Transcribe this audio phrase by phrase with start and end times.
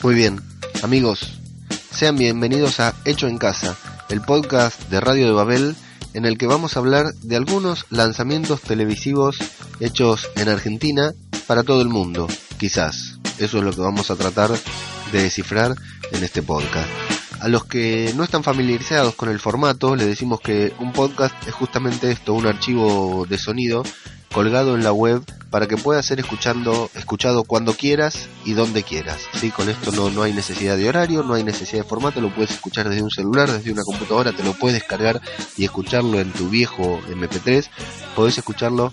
[0.00, 0.40] Muy bien,
[0.84, 1.40] amigos,
[1.90, 3.76] sean bienvenidos a Hecho en Casa,
[4.08, 5.74] el podcast de Radio de Babel
[6.14, 9.38] en el que vamos a hablar de algunos lanzamientos televisivos
[9.80, 11.12] hechos en Argentina
[11.48, 12.28] para todo el mundo,
[12.58, 13.18] quizás.
[13.38, 14.50] Eso es lo que vamos a tratar
[15.10, 15.74] de descifrar
[16.12, 16.88] en este podcast.
[17.40, 21.54] A los que no están familiarizados con el formato, les decimos que un podcast es
[21.54, 23.82] justamente esto, un archivo de sonido
[24.38, 29.22] colgado en la web para que pueda ser escuchando, escuchado cuando quieras y donde quieras.
[29.34, 29.50] ¿sí?
[29.50, 32.52] Con esto no, no hay necesidad de horario, no hay necesidad de formato, lo puedes
[32.52, 35.20] escuchar desde un celular, desde una computadora, te lo puedes descargar
[35.56, 37.68] y escucharlo en tu viejo MP3,
[38.14, 38.92] podés escucharlo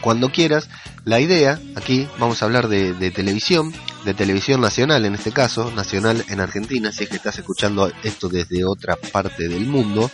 [0.00, 0.70] cuando quieras.
[1.04, 3.74] La idea, aquí vamos a hablar de, de, televisión,
[4.06, 8.30] de televisión nacional en este caso, nacional en Argentina, si es que estás escuchando esto
[8.30, 10.10] desde otra parte del mundo,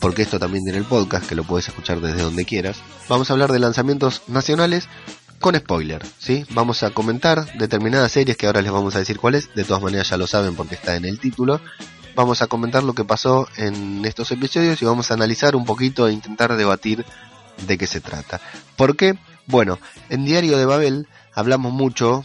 [0.00, 2.78] porque esto también tiene el podcast, que lo puedes escuchar desde donde quieras.
[3.08, 4.88] Vamos a hablar de lanzamientos nacionales
[5.40, 6.44] con spoiler, ¿sí?
[6.50, 10.08] Vamos a comentar determinadas series que ahora les vamos a decir cuáles, de todas maneras
[10.08, 11.60] ya lo saben porque está en el título.
[12.14, 16.08] Vamos a comentar lo que pasó en estos episodios y vamos a analizar un poquito
[16.08, 17.04] e intentar debatir
[17.66, 18.40] de qué se trata.
[18.76, 19.18] ¿Por qué?
[19.46, 22.24] Bueno, en Diario de Babel hablamos mucho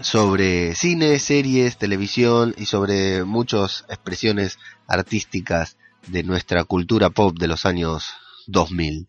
[0.00, 7.66] sobre cine, series, televisión y sobre muchas expresiones artísticas de nuestra cultura pop de los
[7.66, 8.10] años
[8.46, 9.06] 2000.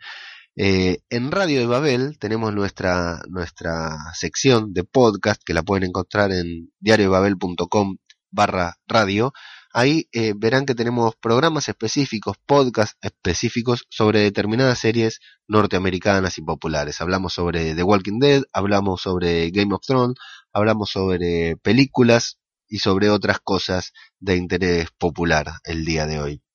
[0.60, 6.32] Eh, en Radio de Babel tenemos nuestra, nuestra sección de podcast que la pueden encontrar
[6.32, 7.98] en diariodebabel.com
[8.32, 9.34] barra radio.
[9.72, 17.02] Ahí eh, verán que tenemos programas específicos, podcasts específicos sobre determinadas series norteamericanas y populares.
[17.02, 20.18] Hablamos sobre The Walking Dead, hablamos sobre Game of Thrones,
[20.52, 26.47] hablamos sobre películas y sobre otras cosas de interés popular el día de hoy.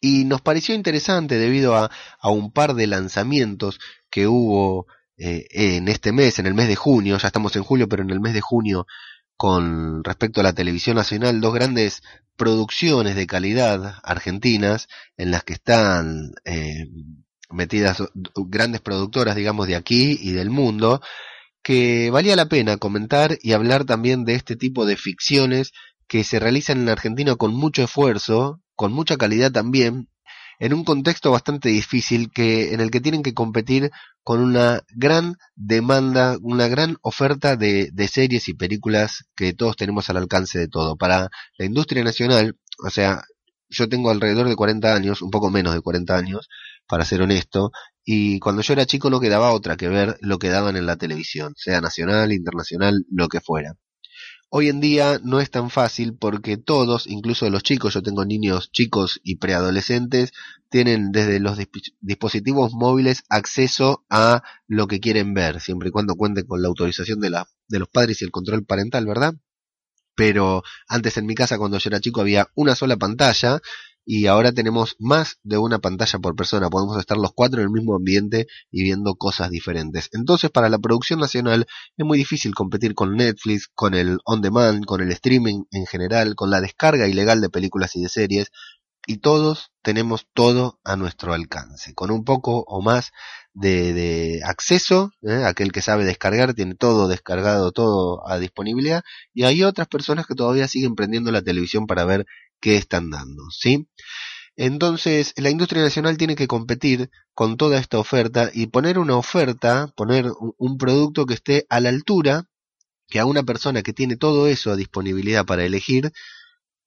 [0.00, 3.78] Y nos pareció interesante debido a, a un par de lanzamientos
[4.10, 4.86] que hubo
[5.22, 8.10] eh, en este mes, en el mes de junio, ya estamos en julio, pero en
[8.10, 8.86] el mes de junio,
[9.36, 12.02] con respecto a la televisión nacional, dos grandes
[12.36, 16.86] producciones de calidad argentinas en las que están eh,
[17.50, 18.02] metidas
[18.34, 21.02] grandes productoras, digamos, de aquí y del mundo,
[21.62, 25.72] que valía la pena comentar y hablar también de este tipo de ficciones
[26.08, 30.08] que se realizan en Argentina con mucho esfuerzo, con mucha calidad también,
[30.58, 33.90] en un contexto bastante difícil que en el que tienen que competir
[34.22, 40.08] con una gran demanda, una gran oferta de, de, series y películas que todos tenemos
[40.08, 40.96] al alcance de todo.
[40.96, 43.22] Para la industria nacional, o sea,
[43.68, 46.48] yo tengo alrededor de 40 años, un poco menos de 40 años,
[46.88, 50.48] para ser honesto, y cuando yo era chico no quedaba otra que ver lo que
[50.48, 53.74] daban en la televisión, sea nacional, internacional, lo que fuera.
[54.52, 58.72] Hoy en día no es tan fácil porque todos, incluso los chicos, yo tengo niños
[58.72, 60.32] chicos y preadolescentes,
[60.68, 61.56] tienen desde los
[62.00, 67.20] dispositivos móviles acceso a lo que quieren ver, siempre y cuando cuenten con la autorización
[67.20, 69.34] de, la, de los padres y el control parental, ¿verdad?
[70.16, 73.60] Pero antes en mi casa cuando yo era chico había una sola pantalla
[74.04, 77.72] y ahora tenemos más de una pantalla por persona, podemos estar los cuatro en el
[77.72, 80.08] mismo ambiente y viendo cosas diferentes.
[80.12, 81.66] Entonces para la producción nacional
[81.96, 86.34] es muy difícil competir con Netflix, con el on demand, con el streaming en general,
[86.34, 88.50] con la descarga ilegal de películas y de series,
[89.06, 91.94] y todos tenemos todo a nuestro alcance.
[91.94, 93.12] Con un poco o más
[93.54, 95.44] de, acceso, ¿eh?
[95.44, 99.02] aquel que sabe descargar tiene todo descargado, todo a disponibilidad,
[99.32, 102.26] y hay otras personas que todavía siguen prendiendo la televisión para ver
[102.60, 103.88] qué están dando, ¿sí?
[104.56, 109.92] Entonces, la industria nacional tiene que competir con toda esta oferta y poner una oferta,
[109.96, 110.26] poner
[110.58, 112.44] un producto que esté a la altura,
[113.08, 116.12] que a una persona que tiene todo eso a disponibilidad para elegir,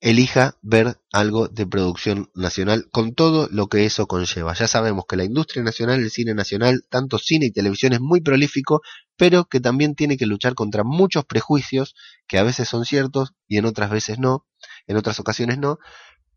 [0.04, 4.52] elija ver algo de producción nacional con todo lo que eso conlleva.
[4.52, 8.20] Ya sabemos que la industria nacional, el cine nacional, tanto cine y televisión es muy
[8.20, 8.82] prolífico,
[9.16, 11.94] pero que también tiene que luchar contra muchos prejuicios
[12.28, 14.46] que a veces son ciertos y en otras veces no,
[14.86, 15.78] en otras ocasiones no,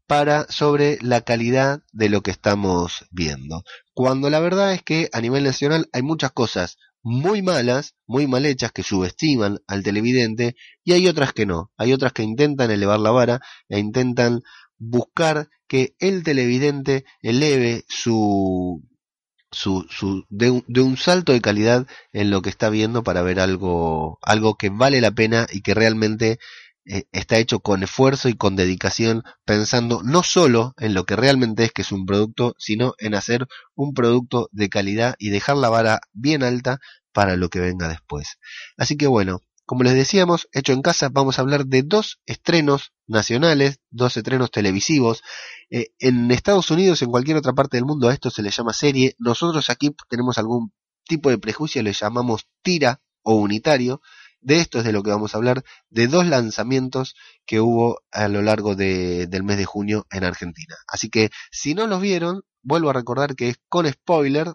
[0.07, 3.63] para sobre la calidad de lo que estamos viendo.
[3.93, 6.77] Cuando la verdad es que a nivel nacional hay muchas cosas
[7.09, 11.93] muy malas, muy mal hechas, que subestiman al televidente, y hay otras que no, hay
[11.93, 13.39] otras que intentan elevar la vara
[13.69, 14.41] e intentan
[14.77, 18.83] buscar que el televidente eleve su,
[19.51, 23.21] su, su de, un, de, un, salto de calidad en lo que está viendo para
[23.21, 26.39] ver algo, algo que vale la pena y que realmente
[27.11, 31.71] está hecho con esfuerzo y con dedicación, pensando no solo en lo que realmente es
[31.71, 35.99] que es un producto, sino en hacer un producto de calidad y dejar la vara
[36.13, 36.79] bien alta
[37.11, 38.37] para lo que venga después.
[38.77, 42.93] Así que bueno, como les decíamos, hecho en casa, vamos a hablar de dos estrenos
[43.05, 45.23] nacionales, dos estrenos televisivos.
[45.69, 48.71] Eh, en Estados Unidos, en cualquier otra parte del mundo, a esto se le llama
[48.71, 49.15] serie.
[49.19, 50.71] Nosotros aquí tenemos algún
[51.03, 53.99] tipo de prejuicio, le llamamos tira o unitario.
[54.41, 58.27] De esto es de lo que vamos a hablar, de dos lanzamientos que hubo a
[58.27, 60.75] lo largo de, del mes de junio en Argentina.
[60.87, 64.53] Así que si no los vieron, vuelvo a recordar que es con spoiler,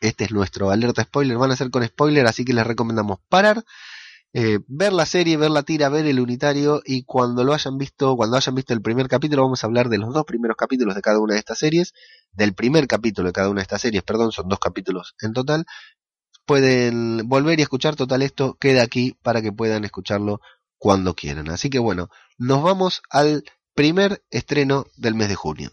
[0.00, 3.64] este es nuestro alerta spoiler, van a ser con spoiler, así que les recomendamos parar,
[4.34, 8.14] eh, ver la serie, ver la tira, ver el unitario y cuando lo hayan visto,
[8.16, 11.00] cuando hayan visto el primer capítulo, vamos a hablar de los dos primeros capítulos de
[11.00, 11.94] cada una de estas series,
[12.32, 15.64] del primer capítulo de cada una de estas series, perdón, son dos capítulos en total.
[16.48, 20.40] Pueden volver y escuchar total esto, queda aquí para que puedan escucharlo
[20.78, 21.50] cuando quieran.
[21.50, 22.08] Así que bueno,
[22.38, 25.70] nos vamos al primer estreno del mes de junio.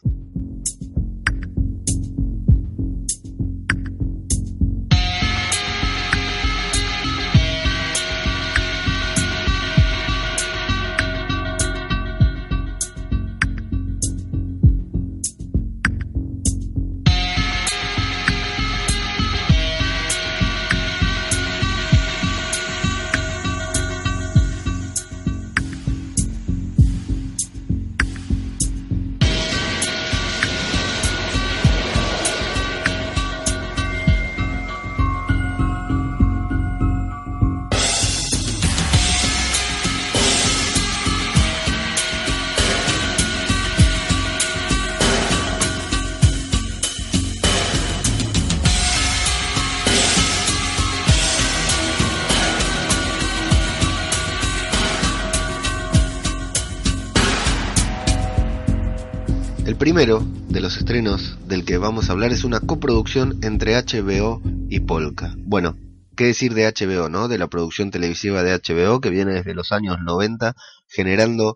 [59.96, 64.82] Primero de los estrenos del que vamos a hablar es una coproducción entre HBO y
[64.82, 65.34] Polka.
[65.38, 65.78] Bueno,
[66.18, 67.30] ¿qué decir de HBO, no?
[67.30, 70.54] De la producción televisiva de HBO que viene desde los años 90
[70.90, 71.56] generando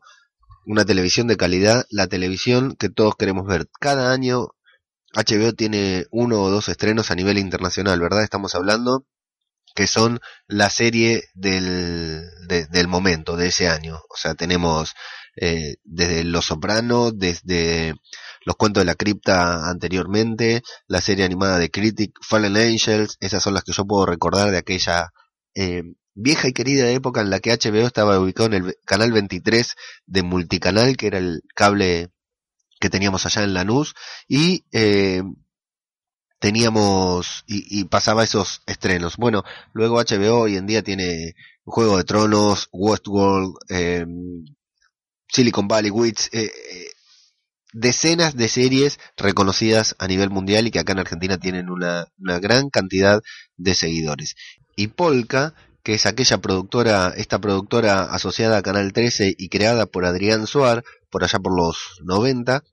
[0.65, 3.67] una televisión de calidad, la televisión que todos queremos ver.
[3.77, 4.47] Cada año
[5.13, 8.23] HBO tiene uno o dos estrenos a nivel internacional, ¿verdad?
[8.23, 9.03] Estamos hablando
[9.75, 13.97] que son la serie del, del momento, de ese año.
[14.09, 14.93] O sea, tenemos
[15.35, 17.95] eh, desde Los Sopranos, desde
[18.45, 23.53] Los Cuentos de la Cripta anteriormente, la serie animada de Critic, Fallen Angels, esas son
[23.53, 25.11] las que yo puedo recordar de aquella
[25.55, 25.83] eh,
[26.13, 29.75] vieja y querida época en la que HBO estaba ubicado en el canal 23
[30.05, 32.09] de multicanal, que era el cable
[32.79, 33.93] que teníamos allá en Lanús,
[34.27, 35.21] y eh,
[36.39, 39.17] teníamos y, pasaba esos estrenos.
[39.17, 39.43] Bueno,
[39.73, 41.35] luego HBO hoy en día tiene
[41.65, 44.05] Juego de Tronos, Westworld, eh,
[45.27, 46.91] Silicon Valley, Wits, eh, eh,
[47.73, 52.39] decenas de series reconocidas a nivel mundial y que acá en Argentina tienen una, una
[52.39, 53.21] gran cantidad
[53.57, 54.35] de seguidores.
[54.75, 60.05] Y Polka, que es aquella productora, esta productora asociada a Canal 13 y creada por
[60.05, 62.63] Adrián Suar, por allá por los 90,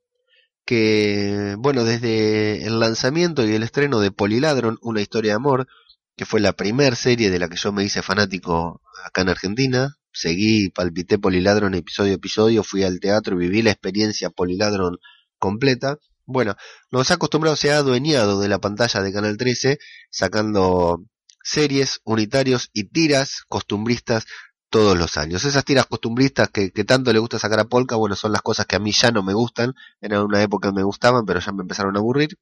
[0.65, 5.69] que, bueno, desde el lanzamiento y el estreno de Poliladron, una historia de amor,
[6.17, 9.97] que fue la primer serie de la que yo me hice fanático acá en Argentina,
[10.17, 14.99] seguí, palpité Poliladron episodio a episodio, fui al teatro, viví la experiencia Poliladron
[15.39, 15.99] completa.
[16.25, 16.57] Bueno,
[16.91, 19.79] nos ha acostumbrado, se ha adueñado de la pantalla de Canal 13,
[20.11, 21.05] sacando
[21.43, 24.27] series, unitarios y tiras costumbristas
[24.71, 25.45] todos los años.
[25.45, 28.67] Esas tiras costumbristas que, que, tanto le gusta sacar a Polka, bueno, son las cosas
[28.67, 29.75] que a mí ya no me gustan.
[30.01, 32.39] En una época me gustaban, pero ya me empezaron a aburrir.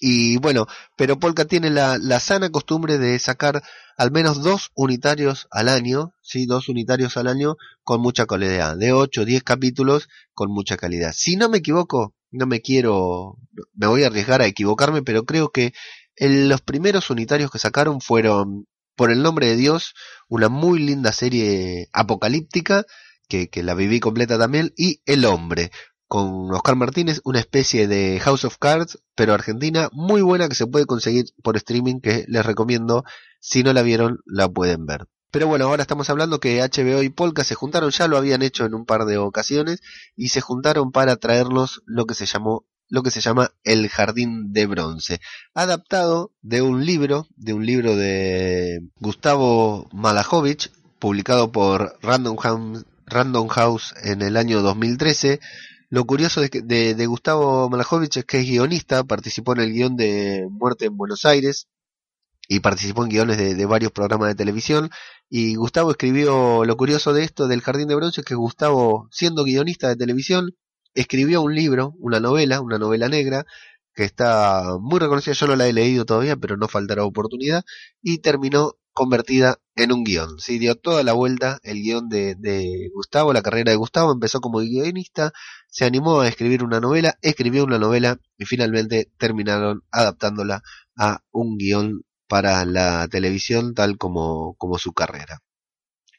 [0.00, 0.66] Y bueno,
[0.96, 3.62] pero Polka tiene la, la, sana costumbre de sacar
[3.96, 8.92] al menos dos unitarios al año, sí, dos unitarios al año con mucha calidad, de
[8.92, 11.12] 8 o 10 capítulos con mucha calidad.
[11.14, 13.38] Si no me equivoco, no me quiero,
[13.74, 15.72] me voy a arriesgar a equivocarme, pero creo que
[16.16, 19.94] los primeros unitarios que sacaron fueron, por el nombre de Dios,
[20.28, 22.84] una muy linda serie apocalíptica,
[23.28, 25.70] que, que la viví completa también, y El Hombre,
[26.08, 30.66] con Oscar Martínez, una especie de House of Cards, pero argentina, muy buena que se
[30.66, 33.04] puede conseguir por streaming, que les recomiendo,
[33.40, 35.06] si no la vieron, la pueden ver.
[35.30, 38.64] Pero bueno, ahora estamos hablando que HBO y Polka se juntaron, ya lo habían hecho
[38.64, 39.80] en un par de ocasiones,
[40.16, 44.54] y se juntaron para traernos lo que se llamó lo que se llama El Jardín
[44.54, 45.20] de Bronce,
[45.52, 53.48] adaptado de un libro, de un libro de Gustavo Malajovich, publicado por Random House, Random
[53.48, 55.40] House en el año 2013,
[55.90, 60.46] lo curioso de, de, Gustavo Malajovich es que es guionista, participó en el guion de
[60.50, 61.68] Muerte en Buenos Aires
[62.46, 64.90] y participó en guiones de, de, varios programas de televisión.
[65.30, 69.44] Y Gustavo escribió, lo curioso de esto del Jardín de Bronce es que Gustavo, siendo
[69.44, 70.54] guionista de televisión,
[70.94, 73.44] escribió un libro, una novela, una novela negra,
[73.98, 77.64] que está muy reconocida, yo no la he leído todavía, pero no faltará oportunidad,
[78.00, 80.38] y terminó convertida en un guion.
[80.38, 80.60] ¿sí?
[80.60, 84.60] Dio toda la vuelta el guion de, de, Gustavo, la carrera de Gustavo, empezó como
[84.60, 85.32] guionista,
[85.66, 90.62] se animó a escribir una novela, escribió una novela y finalmente terminaron adaptándola
[90.96, 95.40] a un guion para la televisión tal como, como su carrera.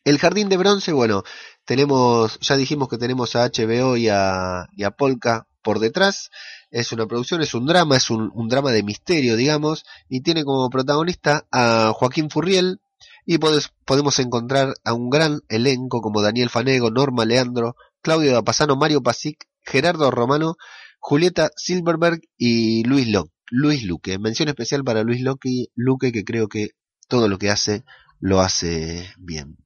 [0.04, 1.24] El Jardín de Bronce, bueno,
[1.64, 6.30] tenemos, ya dijimos que tenemos a HBO y a, y a Polka por detrás.
[6.72, 10.70] Es una producción, es un drama, es un, drama de misterio, digamos, y tiene como
[10.70, 12.80] protagonista a Joaquín Furriel,
[13.26, 19.04] y podemos encontrar a un gran elenco como Daniel Fanego, Norma Leandro, Claudio Apasano, Mario
[19.04, 20.56] Pasic, Gerardo Romano,
[21.00, 23.08] Julieta Silverberg y Luis,
[23.52, 24.18] Luis Luque.
[24.18, 26.70] Mención especial para Luis Luque, Luque, que creo que
[27.08, 27.84] todo lo que hace
[28.20, 29.58] lo hace bien.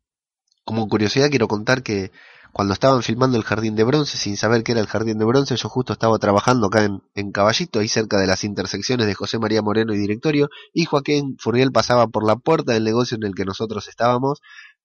[0.66, 2.12] Como curiosidad quiero contar que
[2.54, 5.56] cuando estaban filmando el Jardín de Bronce, sin saber qué era el Jardín de Bronce,
[5.56, 9.40] yo justo estaba trabajando acá en, en Caballito, ahí cerca de las intersecciones de José
[9.40, 13.34] María Moreno y Directorio, y Joaquín Furriel pasaba por la puerta del negocio en el
[13.34, 14.40] que nosotros estábamos,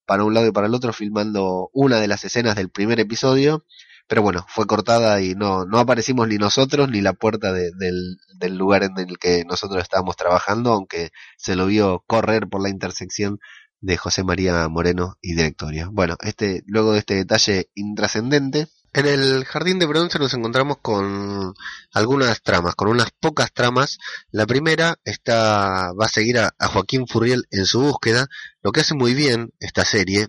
[0.06, 3.66] para un lado y para el otro, filmando una de las escenas del primer episodio,
[4.06, 8.56] pero bueno, fue cortada y no, no aparecimos ni nosotros ni la puerta del, del
[8.56, 13.38] lugar en el que nosotros estábamos trabajando, aunque se lo vio correr por la intersección
[13.80, 15.90] de José María Moreno y Directorio.
[15.92, 21.54] Bueno, este, luego de este detalle intrascendente, en el Jardín de Bronce nos encontramos con
[21.92, 23.98] algunas tramas, con unas pocas tramas.
[24.30, 28.28] La primera está, va a seguir a, a Joaquín Furriel en su búsqueda.
[28.62, 30.28] Lo que hace muy bien esta serie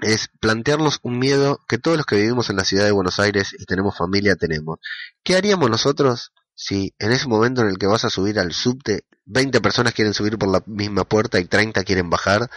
[0.00, 3.54] es plantearnos un miedo que todos los que vivimos en la ciudad de Buenos Aires
[3.58, 4.78] y tenemos familia tenemos.
[5.22, 9.04] ¿Qué haríamos nosotros si en ese momento en el que vas a subir al subte
[9.26, 12.50] 20 personas quieren subir por la misma puerta y 30 quieren bajar,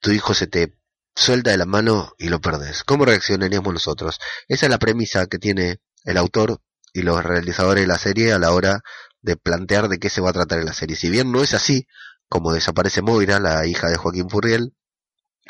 [0.00, 0.74] tu hijo se te
[1.14, 2.82] suelta de la mano y lo perdes.
[2.84, 4.18] ¿Cómo reaccionaríamos nosotros?
[4.48, 6.60] Esa es la premisa que tiene el autor
[6.92, 8.82] y los realizadores de la serie a la hora
[9.20, 10.96] de plantear de qué se va a tratar en la serie.
[10.96, 11.86] Si bien no es así,
[12.28, 14.74] como desaparece Moira, la hija de Joaquín Furriel,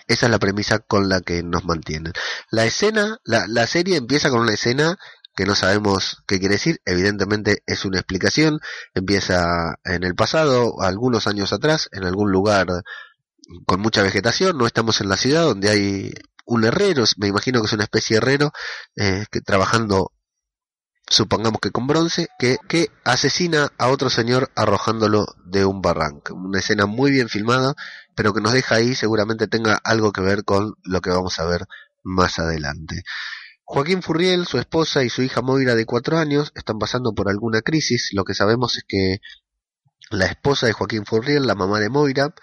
[0.06, 2.12] esa es la premisa con la que nos mantienen.
[2.50, 4.98] La escena, la, la serie empieza con una escena
[5.34, 8.60] que no sabemos qué quiere decir, evidentemente es una explicación,
[8.94, 12.66] empieza en el pasado, algunos años atrás, en algún lugar
[13.66, 16.12] con mucha vegetación, no estamos en la ciudad donde hay
[16.46, 18.52] un herrero, me imagino que es una especie de herrero,
[18.96, 20.12] eh, que trabajando,
[21.06, 26.34] supongamos que con bronce, que, que asesina a otro señor arrojándolo de un barranco.
[26.34, 27.74] Una escena muy bien filmada,
[28.14, 31.44] pero que nos deja ahí, seguramente tenga algo que ver con lo que vamos a
[31.44, 31.66] ver
[32.02, 33.02] más adelante.
[33.66, 37.62] Joaquín Furriel, su esposa y su hija Moira de cuatro años están pasando por alguna
[37.62, 38.10] crisis.
[38.12, 39.20] Lo que sabemos es que
[40.10, 42.34] la esposa de Joaquín Furriel, la mamá de Moira,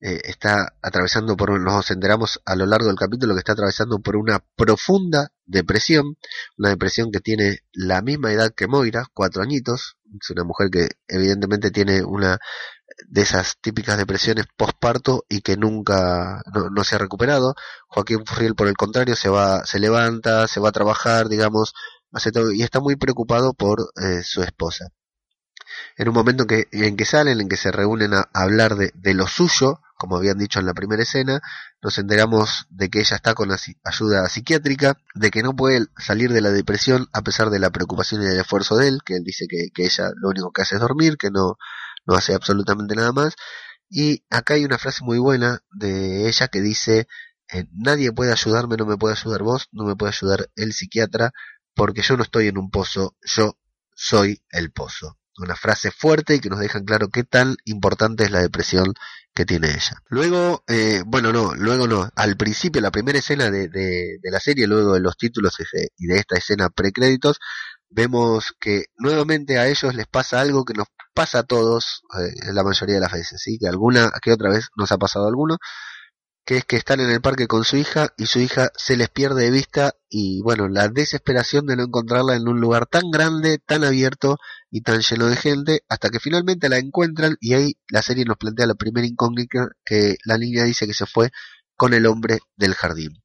[0.00, 4.16] eh, está atravesando por, nos enteramos a lo largo del capítulo que está atravesando por
[4.16, 6.16] una profunda depresión,
[6.56, 10.88] una depresión que tiene la misma edad que Moira, cuatro añitos, es una mujer que
[11.06, 12.38] evidentemente tiene una
[13.08, 16.42] de esas típicas depresiones postparto y que nunca
[16.72, 17.54] no, se ha recuperado.
[17.88, 21.74] Joaquín Furriel por el contrario se va, se levanta, se va a trabajar, digamos,
[22.12, 24.88] hace todo y está muy preocupado por eh, su esposa.
[25.96, 28.90] En un momento en que, en que salen, en que se reúnen a, hablar de,
[28.94, 31.40] de, lo suyo, como habían dicho en la primera escena,
[31.82, 33.50] nos enteramos de que ella está con
[33.84, 38.22] ayuda psiquiátrica, de que no puede salir de la depresión a pesar de la preocupación
[38.22, 40.76] y el esfuerzo de él, que él dice que, que ella lo único que hace
[40.76, 41.56] es dormir, que no,
[42.10, 43.36] no hace absolutamente nada más.
[43.88, 47.06] Y acá hay una frase muy buena de ella que dice,
[47.52, 51.32] eh, nadie puede ayudarme, no me puede ayudar vos, no me puede ayudar el psiquiatra,
[51.74, 53.56] porque yo no estoy en un pozo, yo
[53.94, 55.18] soy el pozo.
[55.38, 58.92] Una frase fuerte y que nos dejan claro qué tan importante es la depresión
[59.32, 60.02] que tiene ella.
[60.08, 62.10] Luego, eh, bueno, no, luego no.
[62.14, 65.56] Al principio, la primera escena de, de, de la serie, luego de los títulos
[65.96, 67.38] y de esta escena precréditos,
[67.88, 72.64] vemos que nuevamente a ellos les pasa algo que nos pasa a todos eh, la
[72.64, 73.58] mayoría de las veces, ¿sí?
[73.58, 75.58] que alguna que otra vez nos ha pasado a alguno,
[76.44, 79.08] que es que están en el parque con su hija y su hija se les
[79.08, 83.58] pierde de vista y bueno, la desesperación de no encontrarla en un lugar tan grande,
[83.58, 84.38] tan abierto
[84.70, 88.36] y tan lleno de gente, hasta que finalmente la encuentran y ahí la serie nos
[88.36, 91.30] plantea la primera incógnita que la niña dice que se fue
[91.76, 93.22] con el hombre del jardín.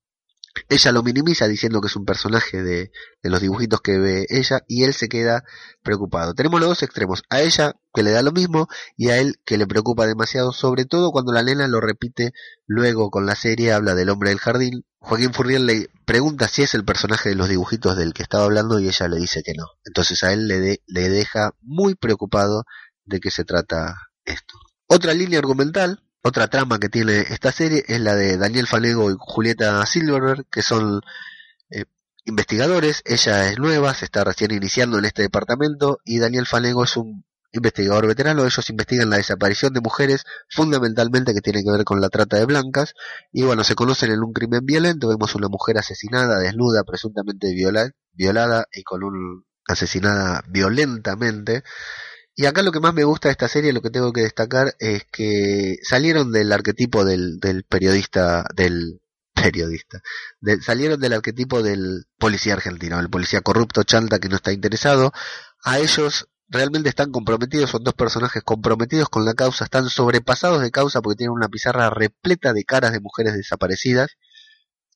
[0.69, 2.91] Ella lo minimiza diciendo que es un personaje de,
[3.24, 5.43] los dibujitos que ve ella y él se queda
[5.83, 6.33] preocupado.
[6.33, 9.57] Tenemos los dos extremos, a ella que le da lo mismo y a él que
[9.57, 12.33] le preocupa demasiado, sobre todo cuando la nena lo repite
[12.67, 14.85] luego con la serie, habla del hombre del jardín.
[15.00, 18.79] Joaquín Furriel le pregunta si es el personaje de los dibujitos del que estaba hablando
[18.79, 19.65] y ella le dice que no.
[19.83, 22.63] Entonces a él le, de, le deja muy preocupado
[23.03, 24.55] de qué se trata esto.
[24.88, 29.15] Otra línea argumental otra trama que tiene esta serie es la de Daniel Fanego y
[29.15, 31.01] Julieta Silverberg, que son
[31.70, 31.86] eh,
[32.25, 33.03] investigadores.
[33.05, 37.25] Ella es nueva, se está recién iniciando en este departamento y Daniel Fanego es un
[37.51, 38.44] investigador veterano.
[38.44, 42.46] Ellos investigan la desaparición de mujeres, fundamentalmente que tiene que ver con la trata de
[42.46, 42.96] blancas.
[43.32, 45.10] Y bueno, se conocen en un crimen violento.
[45.10, 51.62] Vemos una mujer asesinada, desnuda, presuntamente viola, violada y con un asesinada violentamente.
[52.36, 54.75] Y acá lo que más me gusta de esta serie, lo que tengo que destacar,
[54.80, 59.01] es que salieron del arquetipo del, del periodista, del
[59.34, 60.01] periodista.
[60.62, 65.13] salieron del arquetipo del policía argentino, el policía corrupto, chanta, que no está interesado.
[65.63, 70.72] A ellos realmente están comprometidos, son dos personajes comprometidos con la causa, están sobrepasados de
[70.72, 74.18] causa porque tienen una pizarra repleta de caras de mujeres desaparecidas.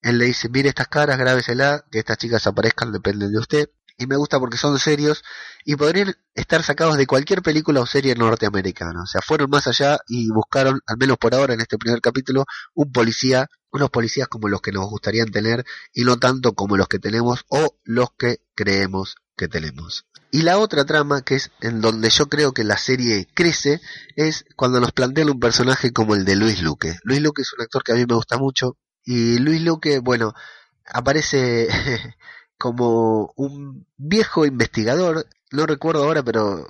[0.01, 3.69] Él le dice, mire estas caras, grábesela, que estas chicas aparezcan, dependen de usted.
[3.99, 5.23] Y me gusta porque son serios
[5.65, 9.03] y podrían estar sacados de cualquier película o serie norteamericana.
[9.03, 12.45] O sea, fueron más allá y buscaron, al menos por ahora en este primer capítulo,
[12.73, 16.87] un policía, unos policías como los que nos gustarían tener y no tanto como los
[16.87, 20.05] que tenemos o los que creemos que tenemos.
[20.31, 23.81] Y la otra trama, que es en donde yo creo que la serie crece,
[24.15, 26.97] es cuando nos plantean un personaje como el de Luis Luque.
[27.03, 28.77] Luis Luque es un actor que a mí me gusta mucho.
[29.03, 30.33] Y Luis Luque, bueno,
[30.85, 31.67] aparece
[32.59, 35.25] como un viejo investigador.
[35.51, 36.67] No recuerdo ahora, pero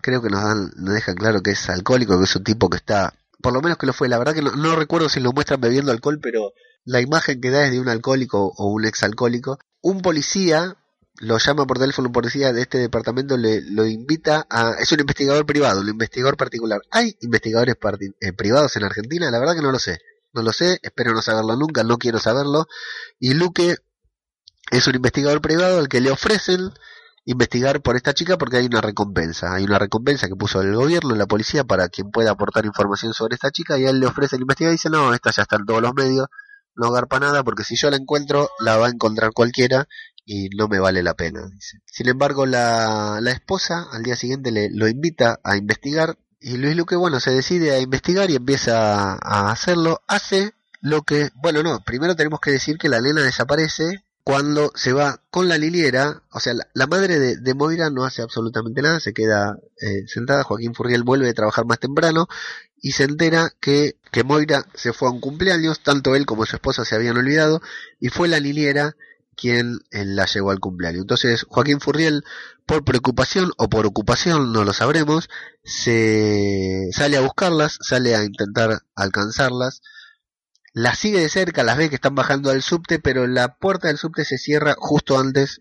[0.00, 2.76] creo que nos, dan, nos dejan claro que es alcohólico, que es un tipo que
[2.76, 4.08] está, por lo menos que lo fue.
[4.08, 6.52] La verdad que no, recuerdo si lo muestran bebiendo alcohol, pero
[6.84, 9.58] la imagen que da es de un alcohólico o un exalcohólico.
[9.80, 10.76] Un policía
[11.16, 14.74] lo llama por teléfono policía de este departamento, le lo invita a...
[14.78, 16.82] Es un investigador privado, un investigador particular.
[16.90, 17.76] ¿Hay investigadores
[18.20, 19.30] eh, privados en Argentina?
[19.30, 19.98] La verdad que no lo sé.
[20.32, 22.66] No lo sé, espero no saberlo nunca, no quiero saberlo.
[23.18, 23.76] Y Luque
[24.70, 26.70] es un investigador privado al que le ofrecen
[27.24, 29.54] investigar por esta chica porque hay una recompensa.
[29.54, 33.34] Hay una recompensa que puso el gobierno, la policía, para quien pueda aportar información sobre
[33.34, 35.66] esta chica y él le ofrece el investigar y dice, no, esta ya está en
[35.66, 36.26] todos los medios,
[36.74, 39.86] no garpa nada porque si yo la encuentro la va a encontrar cualquiera
[40.24, 41.78] y no me vale la pena, dice.
[41.86, 46.74] Sin embargo, la, la esposa al día siguiente le, lo invita a investigar y Luis
[46.74, 50.02] Luque, bueno, se decide a investigar y empieza a hacerlo.
[50.06, 54.92] Hace lo que, bueno, no, primero tenemos que decir que la nena desaparece cuando se
[54.92, 59.12] va con la liliera, o sea, la, madre de, Moira no hace absolutamente nada, se
[59.12, 62.28] queda eh, sentada, Joaquín Furriel vuelve a trabajar más temprano
[62.80, 66.54] y se entera que, que Moira se fue a un cumpleaños, tanto él como su
[66.54, 67.60] esposa se habían olvidado,
[67.98, 68.94] y fue la liliera
[69.34, 71.00] quien eh, la llevó al cumpleaños.
[71.00, 72.22] Entonces Joaquín Furriel,
[72.66, 75.28] por preocupación o por ocupación, no lo sabremos,
[75.64, 79.82] se sale a buscarlas, sale a intentar alcanzarlas,
[80.80, 83.98] las sigue de cerca, las ve que están bajando al subte, pero la puerta del
[83.98, 85.60] subte se cierra justo antes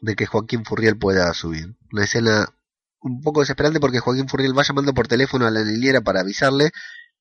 [0.00, 1.76] de que Joaquín Furriel pueda subir.
[1.92, 2.48] Una escena
[3.00, 6.72] un poco desesperante porque Joaquín Furriel va llamando por teléfono a la liliera para avisarle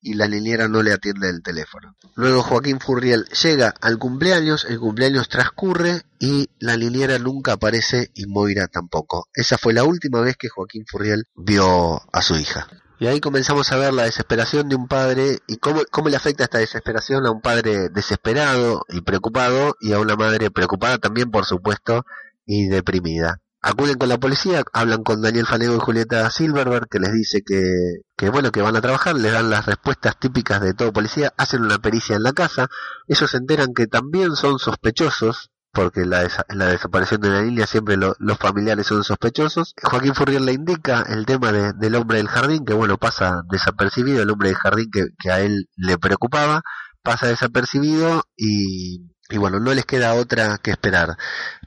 [0.01, 1.95] y la liniera no le atiende el teléfono.
[2.15, 8.25] Luego Joaquín Furriel llega al cumpleaños, el cumpleaños transcurre y la liniera nunca aparece y
[8.25, 9.27] Moira tampoco.
[9.31, 12.67] Esa fue la última vez que Joaquín Furriel vio a su hija.
[13.01, 16.43] Y ahí comenzamos a ver la desesperación de un padre y cómo, cómo le afecta
[16.43, 21.45] esta desesperación a un padre desesperado y preocupado y a una madre preocupada también, por
[21.45, 22.05] supuesto,
[22.45, 23.39] y deprimida.
[23.59, 27.63] Acuden con la policía, hablan con Daniel Fanego y Julieta Silverberg, que les dice que,
[28.15, 31.63] que bueno, que van a trabajar, les dan las respuestas típicas de todo policía, hacen
[31.63, 32.67] una pericia en la casa,
[33.07, 37.97] ellos se enteran que también son sospechosos, porque la, la desaparición de la niña siempre
[37.97, 39.73] los familiares son sospechosos.
[39.81, 44.29] Joaquín Furrier le indica el tema del hombre del jardín, que bueno, pasa desapercibido, el
[44.29, 46.61] hombre del jardín que, que a él le preocupaba,
[47.03, 51.17] pasa desapercibido y y bueno, no les queda otra que esperar.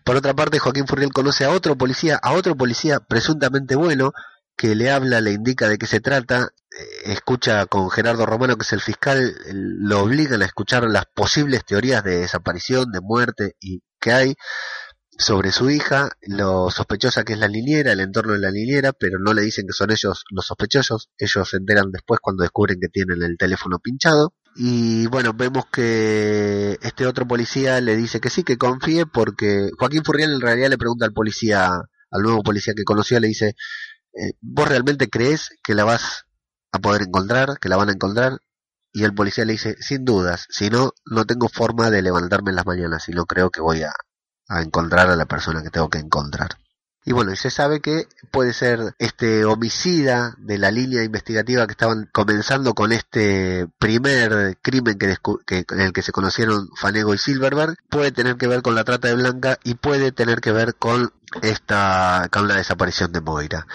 [0.04, 4.12] Por otra parte, Joaquín Furriel conoce a otro policía, a otro policía presuntamente bueno,
[4.56, 8.62] que le habla, le indica de qué se trata, eh, escucha con Gerardo Romano, que
[8.62, 13.82] es el fiscal, lo obligan a escuchar las posibles teorías de desaparición, de muerte y
[14.04, 14.34] que hay
[15.16, 19.18] sobre su hija, lo sospechosa que es la liniera, el entorno de la liniera, pero
[19.18, 22.88] no le dicen que son ellos los sospechosos, ellos se enteran después cuando descubren que
[22.88, 24.34] tienen el teléfono pinchado.
[24.56, 30.04] Y bueno, vemos que este otro policía le dice que sí, que confíe, porque Joaquín
[30.04, 31.70] Furriel en realidad le pregunta al policía,
[32.10, 33.54] al nuevo policía que conoció, le dice,
[34.14, 36.24] eh, ¿vos realmente crees que la vas
[36.72, 38.38] a poder encontrar, que la van a encontrar?
[38.96, 42.56] Y el policía le dice, sin dudas, si no, no tengo forma de levantarme en
[42.56, 43.92] las mañanas y no creo que voy a,
[44.48, 46.50] encontrar a la persona que tengo que encontrar.
[47.04, 51.72] Y bueno, y se sabe que puede ser este homicida de la línea investigativa que
[51.72, 57.18] estaban comenzando con este primer crimen que, que, en el que se conocieron Fanego y
[57.18, 60.76] Silverberg, puede tener que ver con la trata de Blanca y puede tener que ver
[60.76, 63.66] con esta con la desaparición de Moira.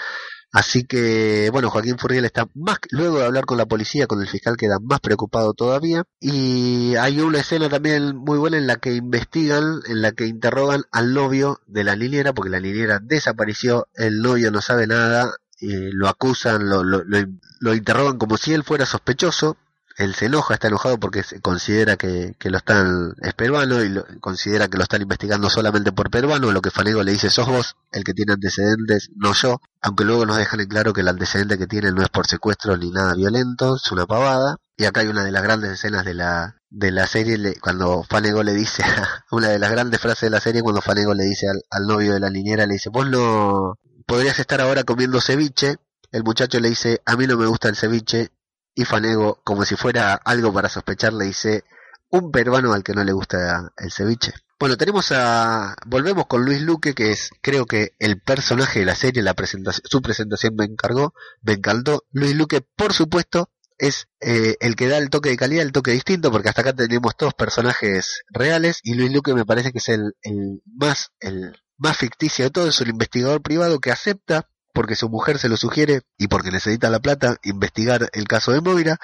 [0.52, 4.26] Así que, bueno, Joaquín Furriel está más, luego de hablar con la policía, con el
[4.26, 6.02] fiscal, queda más preocupado todavía.
[6.18, 10.82] Y hay una escena también muy buena en la que investigan, en la que interrogan
[10.90, 15.92] al novio de la niñera, porque la niñera desapareció, el novio no sabe nada, y
[15.92, 19.56] lo acusan, lo, lo, lo interrogan como si él fuera sospechoso,
[20.00, 24.78] él se enoja, está enojado porque considera que, lo están, es peruano y considera que
[24.78, 28.14] lo están investigando solamente por peruano, lo que Fanego le dice, sos vos el que
[28.14, 31.92] tiene antecedentes, no yo, aunque luego nos dejan en claro que el antecedente que tiene
[31.92, 34.56] no es por secuestro ni nada violento, es una pavada.
[34.78, 38.42] Y acá hay una de las grandes escenas de la, de la serie cuando Fanego
[38.42, 38.82] le dice,
[39.30, 42.14] una de las grandes frases de la serie cuando Fanego le dice al, al novio
[42.14, 43.74] de la niñera, le dice, vos no
[44.06, 45.76] podrías estar ahora comiendo ceviche,
[46.10, 48.30] el muchacho le dice, a mí no me gusta el ceviche,
[48.74, 51.64] y Fanego, como si fuera algo para sospechar, le dice,
[52.10, 54.32] un peruano al que no le gusta el ceviche.
[54.58, 55.74] Bueno, tenemos a.
[55.86, 59.82] Volvemos con Luis Luque, que es, creo que el personaje de la serie, la presentación,
[59.88, 62.04] su presentación me encargó, me encantó.
[62.12, 65.92] Luis Luque, por supuesto, es eh, el que da el toque de calidad, el toque
[65.92, 69.88] distinto, porque hasta acá tenemos todos personajes reales, y Luis Luque me parece que es
[69.88, 74.96] el, el más, el más ficticio de todo, es un investigador privado que acepta, porque
[74.96, 78.98] su mujer se lo sugiere y porque necesita la plata, investigar el caso de Moira,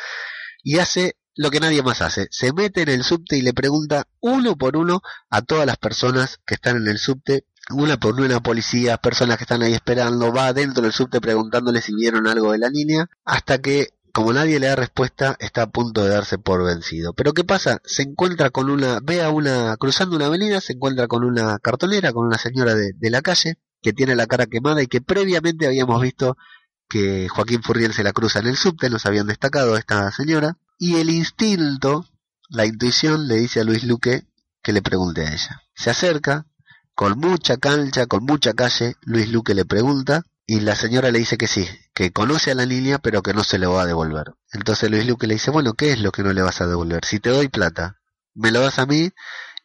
[0.63, 2.29] y hace lo que nadie más hace.
[2.31, 6.41] Se mete en el subte y le pregunta uno por uno a todas las personas
[6.47, 10.53] que están en el subte, una por una policía, personas que están ahí esperando, va
[10.53, 14.69] dentro del subte preguntándole si vieron algo de la niña, hasta que como nadie le
[14.69, 17.13] da respuesta, está a punto de darse por vencido.
[17.13, 17.83] Pero ¿qué pasa?
[17.85, 22.15] Se encuentra con una, ve a una, cruzando una avenida, se encuentra con una cartonera,
[22.15, 26.03] con una señora de la calle, que tiene la cara quemada y que previamente habíamos
[26.03, 26.37] visto
[26.89, 30.97] que Joaquín Furriel se la cruza en el subte, nos habían destacado esta señora, y
[30.97, 32.05] el instinto,
[32.49, 34.27] la intuición le dice a Luis Luque
[34.61, 35.63] que le pregunte a ella.
[35.77, 36.47] Se acerca,
[36.97, 41.39] con mucha cancha, con mucha calle, Luis Luque le pregunta, y la señora le dice
[41.39, 44.35] que sí, que conoce a la niña, pero que no se lo va a devolver.
[44.51, 47.05] Entonces Luis Luque le dice, bueno, ¿qué es lo que no le vas a devolver?
[47.05, 48.01] Si te doy plata,
[48.35, 49.13] me lo das a mí,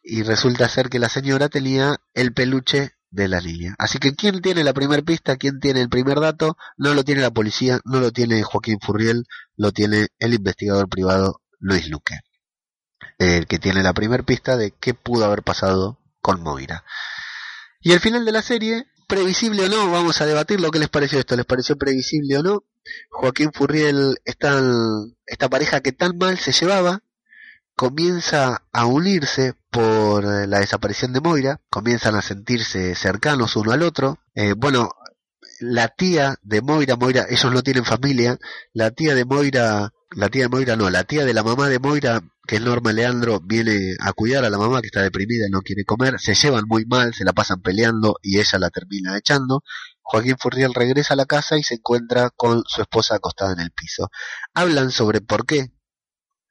[0.04, 3.76] y resulta ser que la señora tenía el peluche de la niña.
[3.78, 5.38] Así que ¿quién tiene la primera pista?
[5.38, 6.58] ¿Quién tiene el primer dato?
[6.78, 11.42] No lo tiene la policía, no lo tiene Joaquín Furriel, lo tiene el investigador privado
[11.60, 12.20] Luis Luque.
[13.20, 16.84] El que tiene la primera pista de qué pudo haber pasado con Moira.
[17.82, 20.90] Y el final de la serie, previsible o no, vamos a debatir lo que les
[20.90, 21.36] pareció esto.
[21.36, 22.64] ¿Les pareció previsible o no?
[23.10, 27.04] Joaquín Furriel, esta pareja que tan mal se llevaba,
[27.82, 33.82] comienza a unirse por eh, la desaparición de Moira, comienzan a sentirse cercanos uno al
[33.82, 34.20] otro.
[34.36, 34.92] Eh, bueno,
[35.60, 38.38] la tía de Moira, Moira, ellos no tienen familia,
[38.72, 41.80] la tía de Moira, la tía de Moira no, la tía de la mamá de
[41.80, 45.50] Moira, que es Norma Leandro, viene a cuidar a la mamá que está deprimida y
[45.50, 49.18] no quiere comer, se llevan muy mal, se la pasan peleando y ella la termina
[49.18, 49.64] echando.
[50.04, 53.72] Joaquín Furriel regresa a la casa y se encuentra con su esposa acostada en el
[53.72, 54.12] piso.
[54.54, 55.72] Hablan sobre por qué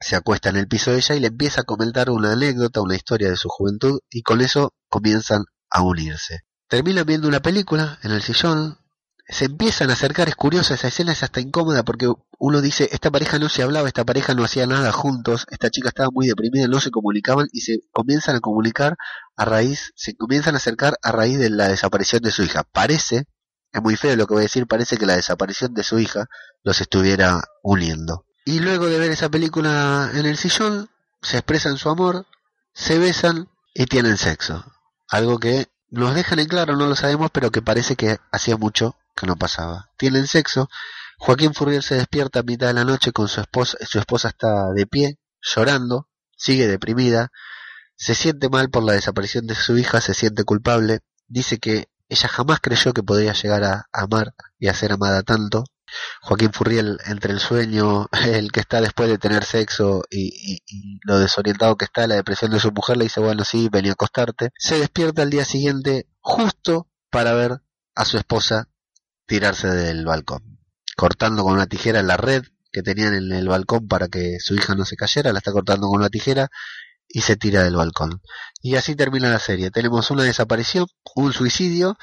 [0.01, 2.97] se acuesta en el piso de ella y le empieza a comentar una anécdota, una
[2.97, 6.41] historia de su juventud y con eso comienzan a unirse.
[6.69, 8.79] Terminan viendo una película en el sillón,
[9.29, 13.11] se empiezan a acercar, es curiosa esa escena, es hasta incómoda porque uno dice, esta
[13.11, 16.67] pareja no se hablaba, esta pareja no hacía nada juntos, esta chica estaba muy deprimida,
[16.67, 18.97] no se comunicaban y se comienzan a comunicar
[19.37, 22.65] a raíz, se comienzan a acercar a raíz de la desaparición de su hija.
[22.65, 23.27] Parece,
[23.73, 26.27] es muy feo lo que voy a decir, parece que la desaparición de su hija
[26.65, 28.25] los estuviera uniendo.
[28.45, 30.91] Y luego de ver esa película en el sillón,
[31.23, 32.27] se expresan su amor,
[32.73, 34.65] se besan y tienen sexo.
[35.09, 38.97] Algo que nos dejan en claro, no lo sabemos, pero que parece que hacía mucho
[39.17, 39.91] que no pasaba.
[39.97, 40.69] Tienen sexo.
[41.19, 44.73] Joaquín Furrier se despierta a mitad de la noche con su esposa, su esposa está
[44.73, 47.31] de pie, llorando, sigue deprimida,
[47.95, 52.29] se siente mal por la desaparición de su hija, se siente culpable, dice que ella
[52.29, 55.65] jamás creyó que podría llegar a amar y a ser amada tanto,
[56.23, 60.63] Joaquín Furriel entre el sueño, el que está después de tener sexo y,
[61.05, 63.93] lo desorientado que está, la depresión de su mujer, le dice, bueno, sí, vení a
[63.93, 64.51] acostarte.
[64.59, 67.61] Se despierta al día siguiente justo para ver
[67.95, 68.69] a su esposa
[69.27, 70.59] tirarse del balcón,
[70.97, 74.75] cortando con una tijera la red que tenían en el balcón para que su hija
[74.75, 76.51] no se cayera, la está cortando con una tijera
[77.09, 78.23] y se tira del balcón.
[78.63, 79.71] Y así termina la serie.
[79.71, 81.97] Tenemos una desaparición, un suicidio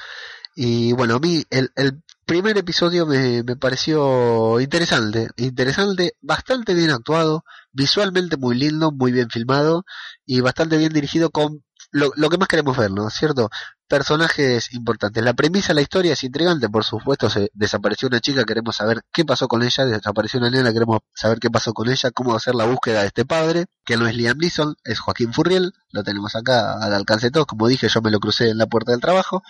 [0.54, 6.90] y bueno, a mí el, el primer episodio me, me, pareció interesante, interesante, bastante bien
[6.90, 9.84] actuado, visualmente muy lindo, muy bien filmado
[10.26, 13.08] y bastante bien dirigido con lo, que más queremos ver, ¿no?
[13.08, 13.48] ¿Cierto?
[13.88, 15.24] Personajes importantes.
[15.24, 19.24] La premisa, la historia es intrigante, por supuesto, se desapareció una chica, queremos saber qué
[19.24, 22.66] pasó con ella, desapareció una nena, queremos saber qué pasó con ella, cómo hacer la
[22.66, 26.74] búsqueda de este padre, que no es Liam Neeson, es Joaquín Furriel, lo tenemos acá
[26.78, 29.42] al alcance de todos, como dije, yo me lo crucé en la puerta del trabajo.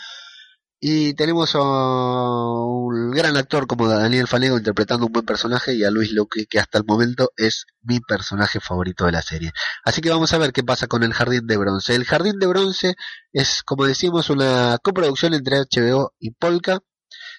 [0.80, 5.90] Y tenemos a un gran actor como Daniel Fanego interpretando un buen personaje y a
[5.90, 9.50] Luis Luque que hasta el momento es mi personaje favorito de la serie.
[9.84, 11.96] Así que vamos a ver qué pasa con el Jardín de Bronce.
[11.96, 12.94] El Jardín de Bronce
[13.32, 16.78] es, como decimos, una coproducción entre HBO y Polka.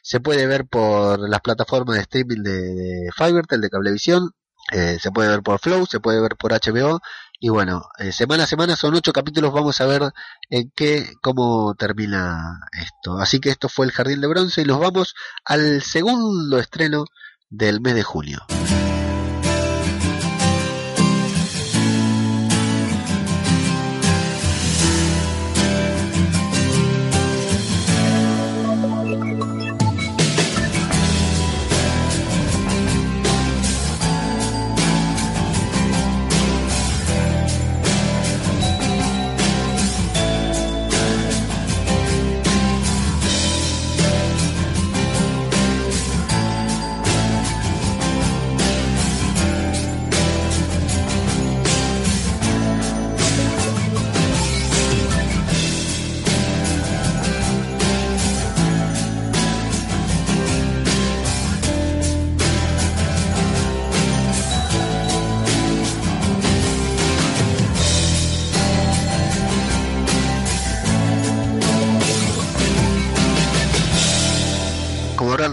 [0.04, 4.32] Se puede ver por las plataformas de streaming de, de Fivertel, de Cablevisión.
[4.74, 7.00] Eh, se puede ver por Flow, se puede ver por HBO
[7.40, 10.12] y bueno, eh, semana a semana son ocho capítulos, vamos a ver
[10.50, 13.18] en qué, cómo termina esto.
[13.18, 17.06] Así que esto fue el Jardín de Bronce y nos vamos al segundo estreno
[17.50, 18.46] del mes de junio.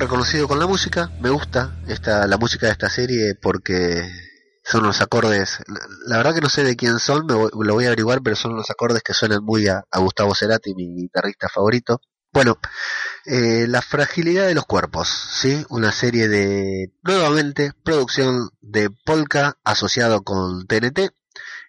[0.04, 1.10] Prosigo con la música.
[1.20, 4.02] Me gusta esta, la música de esta serie porque
[4.62, 5.58] son los acordes.
[6.06, 8.54] La verdad que no sé de quién son, me lo voy a averiguar, pero son
[8.54, 12.00] los acordes que suenan muy a, Gustavo Cerati, mi guitarrista favorito.
[12.32, 12.58] Bueno,
[13.24, 15.64] eh, la fragilidad de los cuerpos, ¿sí?
[15.70, 21.10] Una serie de, nuevamente, producción de Polka asociado con TNT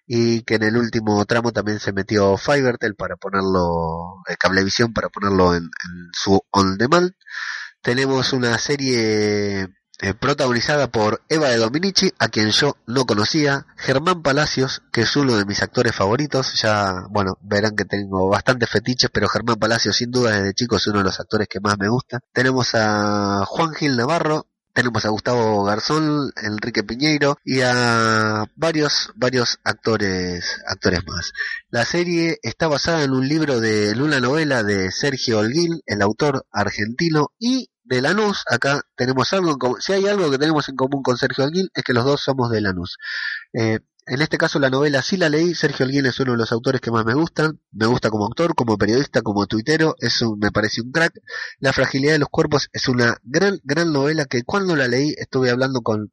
[0.06, 5.08] y que en el último tramo también se metió Fivertel para ponerlo, el cablevisión para
[5.08, 7.12] ponerlo en, en su on demand.
[7.82, 9.68] Tenemos una serie
[10.00, 15.16] eh, protagonizada por Eva de Dominici, a quien yo no conocía, Germán Palacios, que es
[15.16, 19.96] uno de mis actores favoritos, ya, bueno, verán que tengo bastantes fetiches, pero Germán Palacios
[19.96, 22.20] sin duda desde chico es uno de los actores que más me gusta.
[22.32, 24.46] Tenemos a Juan Gil Navarro,
[24.78, 31.32] tenemos a Gustavo Garzón, Enrique Piñeiro y a varios, varios actores, actores más.
[31.70, 36.00] La serie está basada en un libro de, en una novela de Sergio Holguín, el
[36.00, 39.80] autor argentino, y de Lanús, acá tenemos algo en.
[39.80, 42.48] Si hay algo que tenemos en común con Sergio Alguín, es que los dos somos
[42.48, 42.98] de Lanús.
[43.54, 46.52] Eh, en este caso la novela sí la leí, Sergio Alguín es uno de los
[46.52, 50.50] autores que más me gustan, me gusta como autor, como periodista, como tuitero, eso me
[50.50, 51.12] parece un crack.
[51.58, 55.50] La fragilidad de los cuerpos es una gran, gran novela que cuando la leí estuve
[55.50, 56.12] hablando con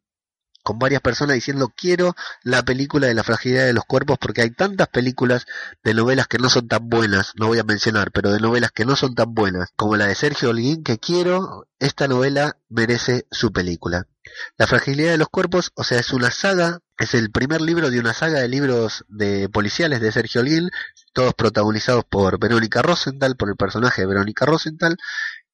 [0.65, 4.49] con varias personas diciendo quiero la película de la fragilidad de los cuerpos porque hay
[4.49, 5.45] tantas películas
[5.84, 8.84] de novelas que no son tan buenas, no voy a mencionar, pero de novelas que
[8.84, 13.51] no son tan buenas como la de Sergio Holguín que quiero, esta novela merece su
[13.51, 14.08] película.
[14.57, 17.99] La fragilidad de los cuerpos, o sea, es una saga, es el primer libro de
[17.99, 20.69] una saga de libros de policiales de Sergio Holguín,
[21.13, 24.97] todos protagonizados por Verónica Rosenthal, por el personaje de Verónica Rosenthal,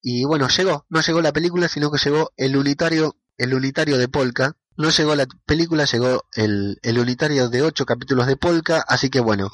[0.01, 4.07] y bueno, llegó, no llegó la película, sino que llegó el unitario, el unitario de
[4.07, 9.09] Polka, no llegó la película, llegó el, el unitario de ocho capítulos de Polka, así
[9.09, 9.51] que bueno,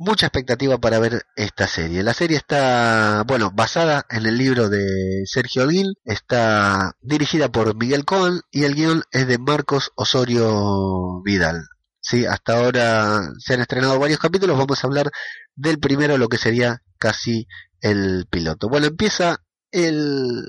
[0.00, 2.02] mucha expectativa para ver esta serie.
[2.02, 8.06] La serie está, bueno, basada en el libro de Sergio Alguín, está dirigida por Miguel
[8.06, 11.68] Cohen y el guion es de Marcos Osorio Vidal.
[12.00, 15.10] Sí, hasta ahora se han estrenado varios capítulos, vamos a hablar
[15.54, 17.46] del primero, lo que sería casi
[17.82, 18.70] el piloto.
[18.70, 20.44] Bueno, empieza el,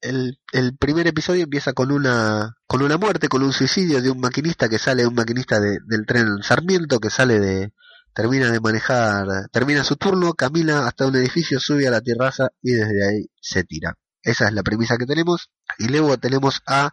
[0.00, 4.20] el, el, primer episodio empieza con una con una muerte, con un suicidio de un
[4.20, 7.72] maquinista que sale, un maquinista del tren Sarmiento que sale de
[8.16, 12.72] termina de manejar, termina su turno, camina hasta un edificio, sube a la terraza y
[12.72, 13.98] desde ahí se tira.
[14.22, 16.90] Esa es la premisa que tenemos y luego tenemos a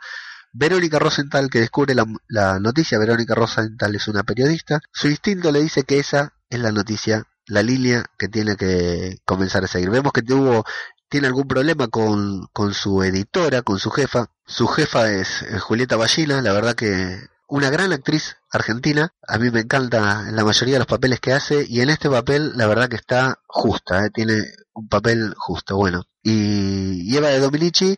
[0.52, 3.00] Verónica Rosenthal que descubre la, la noticia.
[3.00, 4.82] Verónica Rosenthal es una periodista.
[4.92, 9.64] Su instinto le dice que esa es la noticia la línea que tiene que comenzar
[9.64, 9.90] a seguir.
[9.90, 10.66] Vemos que tuvo
[11.08, 14.28] tiene algún problema con, con su editora, con su jefa.
[14.46, 17.18] Su jefa es, Julieta Ballina, la verdad que
[17.54, 19.14] una gran actriz argentina.
[19.28, 22.54] A mí me encanta la mayoría de los papeles que hace y en este papel
[22.56, 24.10] la verdad que está justa, ¿eh?
[24.12, 24.42] tiene
[24.74, 26.02] un papel justo, bueno.
[26.24, 27.96] Y, Eva de Dominici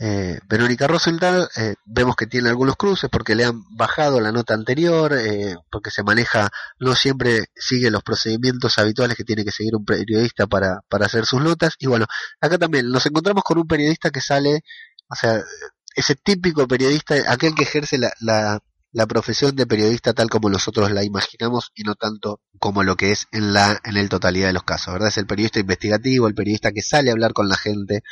[0.00, 4.54] eh, Verónica Rosenthal, eh, vemos que tiene algunos cruces porque le han bajado la nota
[4.54, 9.76] anterior, eh, porque se maneja, no siempre sigue los procedimientos habituales que tiene que seguir
[9.76, 11.74] un periodista para, para hacer sus notas.
[11.78, 12.06] Y bueno,
[12.40, 14.62] acá también nos encontramos con un periodista que sale,
[15.10, 15.42] o sea,
[15.94, 18.60] ese típico periodista, aquel que ejerce la, la,
[18.94, 23.10] la profesión de periodista tal como nosotros la imaginamos y no tanto como lo que
[23.10, 25.08] es en la en el totalidad de los casos, ¿verdad?
[25.08, 28.02] Es el periodista investigativo, el periodista que sale a hablar con la gente,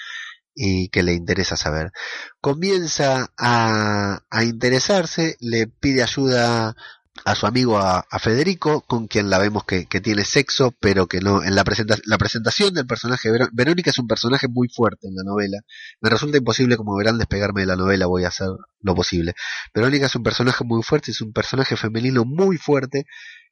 [0.55, 1.92] y que le interesa saber.
[2.40, 6.77] Comienza a, a interesarse, le pide ayuda
[7.25, 11.42] a su amigo a, Federico, con quien la vemos que, tiene sexo, pero que no.
[11.42, 11.64] En la,
[12.07, 15.59] la presentación del personaje, Verónica es un personaje muy fuerte en la novela.
[16.01, 18.48] Me resulta imposible, como verán, despegarme de la novela, voy a hacer
[18.81, 19.35] lo posible.
[19.75, 23.05] Verónica es un personaje muy fuerte, es un personaje femenino muy fuerte,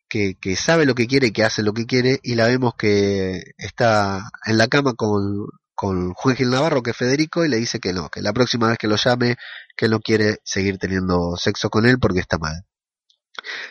[0.09, 4.31] que, sabe lo que quiere que hace lo que quiere, y la vemos que está
[4.47, 7.95] en la cama con con Juan Gil Navarro, que es Federico, y le dice que
[7.95, 9.37] no, que la próxima vez que lo llame,
[9.75, 12.67] que no quiere seguir teniendo sexo con él porque está mal.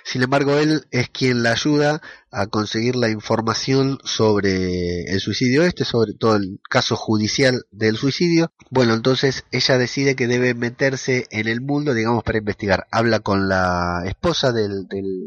[0.03, 2.01] Sin embargo, él es quien la ayuda
[2.31, 8.51] a conseguir la información sobre el suicidio este, sobre todo el caso judicial del suicidio.
[8.69, 12.87] Bueno, entonces ella decide que debe meterse en el mundo, digamos, para investigar.
[12.91, 14.67] Habla con la esposa de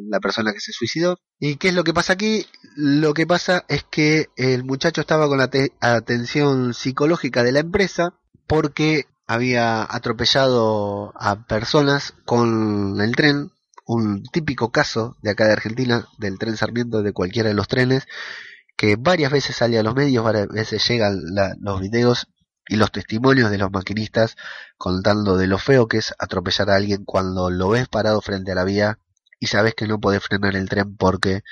[0.08, 1.18] la persona que se suicidó.
[1.38, 2.46] ¿Y qué es lo que pasa aquí?
[2.76, 5.50] Lo que pasa es que el muchacho estaba con la
[5.80, 8.14] atención psicológica de la empresa
[8.46, 13.51] porque había atropellado a personas con el tren
[13.86, 18.06] un típico caso de acá de Argentina, del tren Sarmiento, de cualquiera de los trenes,
[18.76, 21.20] que varias veces sale a los medios, varias veces llegan
[21.60, 22.28] los videos
[22.68, 24.36] y los testimonios de los maquinistas
[24.78, 28.54] contando de lo feo que es atropellar a alguien cuando lo ves parado frente a
[28.54, 28.98] la vía
[29.40, 31.42] y sabes que no puedes frenar el tren porque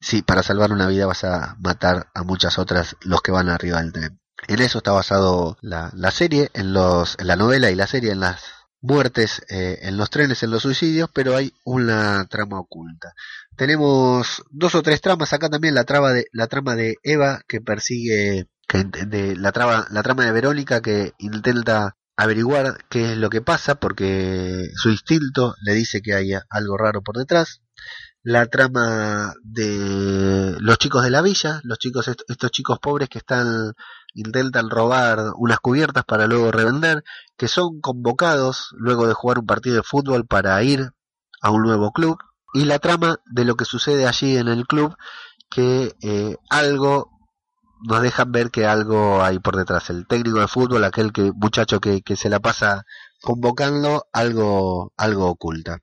[0.00, 3.80] si para salvar una vida vas a matar a muchas otras los que van arriba
[3.82, 4.20] del tren.
[4.48, 8.12] En eso está basado la, la serie, en, los, en la novela y la serie,
[8.12, 13.12] en las muertes eh, en los trenes, en los suicidios, pero hay una trama oculta.
[13.56, 17.60] Tenemos dos o tres tramas, acá también la trama de, la trama de Eva que
[17.60, 18.86] persigue, que,
[19.36, 24.68] la, trama, la trama de Verónica que intenta averiguar qué es lo que pasa porque
[24.76, 27.62] su instinto le dice que hay algo raro por detrás.
[28.22, 33.72] La trama de los chicos de la villa, los chicos estos chicos pobres que están
[34.14, 37.02] intentan robar unas cubiertas para luego revender,
[37.40, 40.90] que son convocados luego de jugar un partido de fútbol para ir
[41.40, 42.18] a un nuevo club
[42.52, 44.94] y la trama de lo que sucede allí en el club
[45.48, 47.10] que eh, algo
[47.88, 49.88] nos dejan ver que algo hay por detrás.
[49.88, 52.84] El técnico de fútbol, aquel que muchacho que, que se la pasa
[53.22, 55.78] convocando, algo, algo oculta.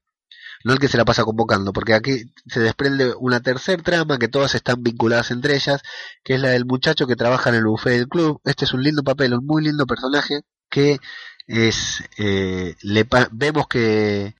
[0.63, 4.27] No el que se la pasa convocando, porque aquí se desprende una tercer trama que
[4.27, 5.81] todas están vinculadas entre ellas,
[6.23, 8.41] que es la del muchacho que trabaja en el buffet del club.
[8.45, 10.99] Este es un lindo papel, un muy lindo personaje que
[11.47, 14.35] es eh, le vemos que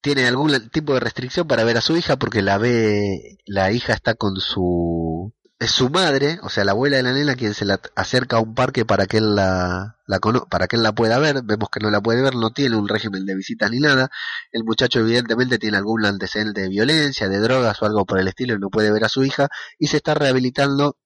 [0.00, 3.92] tiene algún tipo de restricción para ver a su hija porque la ve la hija
[3.92, 7.64] está con su es su madre, o sea, la abuela de la nena quien se
[7.64, 10.18] la acerca a un parque para que él la, la
[10.50, 12.88] para que él la pueda ver, vemos que no la puede ver, no tiene un
[12.88, 14.10] régimen de visitas ni nada,
[14.52, 18.54] el muchacho evidentemente tiene algún antecedente de violencia, de drogas o algo por el estilo
[18.54, 20.98] y no puede ver a su hija y se está rehabilitando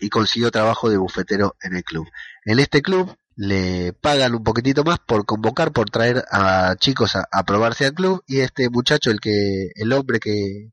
[0.00, 2.08] y consiguió trabajo de bufetero en el club.
[2.44, 7.44] En este club le pagan un poquitito más por convocar, por traer a chicos a,
[7.44, 10.70] probarse al club y este muchacho, el que, el hombre que,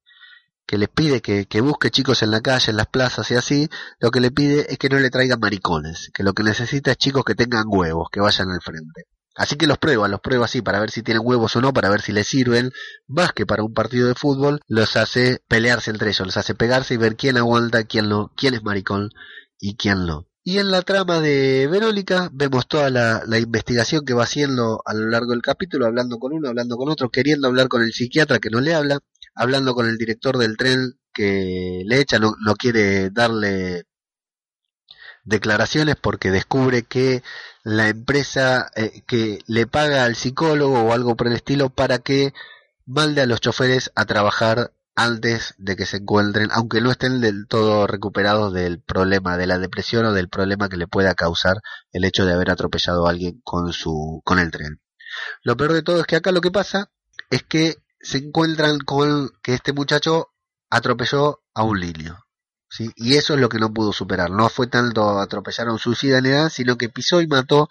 [0.66, 3.70] que les pide que, que, busque chicos en la calle, en las plazas y así,
[4.00, 6.98] lo que le pide es que no le traigan maricones, que lo que necesita es
[6.98, 9.06] chicos que tengan huevos, que vayan al frente.
[9.36, 11.90] Así que los prueba, los prueba así para ver si tienen huevos o no, para
[11.90, 12.72] ver si les sirven,
[13.08, 16.96] más que para un partido de fútbol, los hace pelearse entre ellos, los hace pegarse
[16.96, 19.12] y ver quién aguanta, quién no, quién es maricón
[19.60, 20.29] y quién no.
[20.50, 25.08] Y en la trama de Verónica vemos toda la, investigación que va haciendo a lo
[25.08, 28.50] largo del capítulo, hablando con uno, hablando con otro, queriendo hablar con el psiquiatra que
[28.50, 28.98] no le habla,
[29.36, 33.84] hablando con el director del tren que le echa, no, no quiere darle
[35.24, 37.22] declaraciones porque descubre que
[37.64, 42.34] la empresa eh, que le paga al psicólogo o algo por el estilo para que
[42.88, 47.48] mande a los choferes a trabajar antes de que se encuentren, aunque no estén del
[47.48, 51.62] todo recuperados del problema de la depresión o del problema que le pueda causar
[51.94, 54.82] el hecho de haber atropellado a alguien con su con el tren.
[55.42, 56.92] Lo peor de todo es que acá lo que pasa
[57.30, 60.32] es que se encuentran con que este muchacho
[60.70, 62.26] atropelló a un lilio.
[62.70, 62.92] ¿sí?
[62.98, 64.30] Y eso es lo que no pudo superar.
[64.32, 67.70] No fue tanto atropellar a un suicida sino que pisó y mató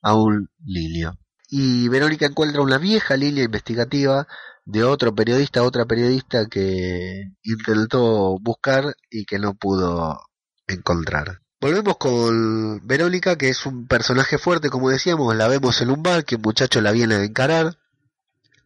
[0.00, 1.18] a un lilio.
[1.48, 4.28] Y Verónica encuentra una vieja línea investigativa
[4.68, 10.20] de otro periodista, otra periodista que intentó buscar y que no pudo
[10.66, 11.40] encontrar.
[11.58, 16.26] Volvemos con Verónica, que es un personaje fuerte, como decíamos, la vemos en un bar,
[16.26, 17.78] que un muchacho la viene a encarar,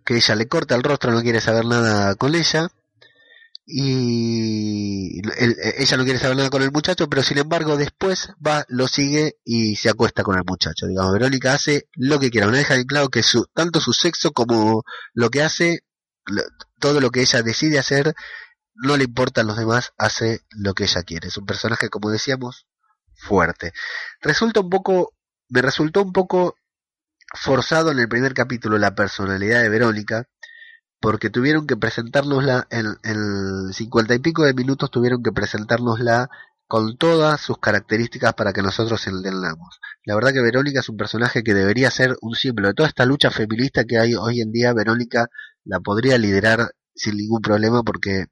[0.04, 2.68] que ella le corta el rostro, no quiere saber nada con ella.
[3.64, 5.22] Y
[5.78, 9.36] ella no quiere saber nada con el muchacho, pero sin embargo después va, lo sigue
[9.44, 10.88] y se acuesta con el muchacho.
[10.88, 14.32] Digamos, Verónica hace lo que quiera, una deja en claro que su, tanto su sexo
[14.32, 14.82] como
[15.14, 15.84] lo que hace,
[16.78, 18.14] todo lo que ella decide hacer,
[18.74, 21.28] no le importa a los demás, hace lo que ella quiere.
[21.28, 22.66] Es un personaje, como decíamos,
[23.14, 23.72] fuerte.
[24.20, 25.14] Resulta un poco,
[25.48, 26.56] me resultó un poco
[27.34, 30.28] forzado en el primer capítulo la personalidad de Verónica,
[31.00, 36.30] porque tuvieron que presentárnosla en, en cincuenta y pico de minutos, tuvieron que presentárnosla
[36.72, 39.78] con todas sus características para que nosotros entendamos.
[40.04, 43.04] La verdad que Verónica es un personaje que debería ser un símbolo de toda esta
[43.04, 44.72] lucha feminista que hay hoy en día.
[44.72, 45.28] Verónica
[45.64, 48.26] la podría liderar sin ningún problema porque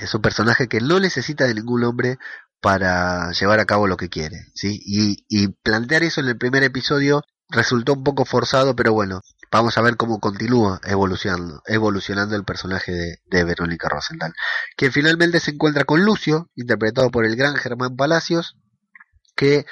[0.00, 2.18] es un personaje que no necesita de ningún hombre
[2.60, 4.80] para llevar a cabo lo que quiere, ¿sí?
[4.84, 9.20] Y, y plantear eso en el primer episodio resultó un poco forzado, pero bueno,
[9.52, 14.32] vamos a ver cómo continúa evolucionando, evolucionando el personaje de, de Verónica Rosenthal,
[14.76, 18.56] quien finalmente se encuentra con Lucio, interpretado por el gran Germán Palacios,
[19.36, 19.66] que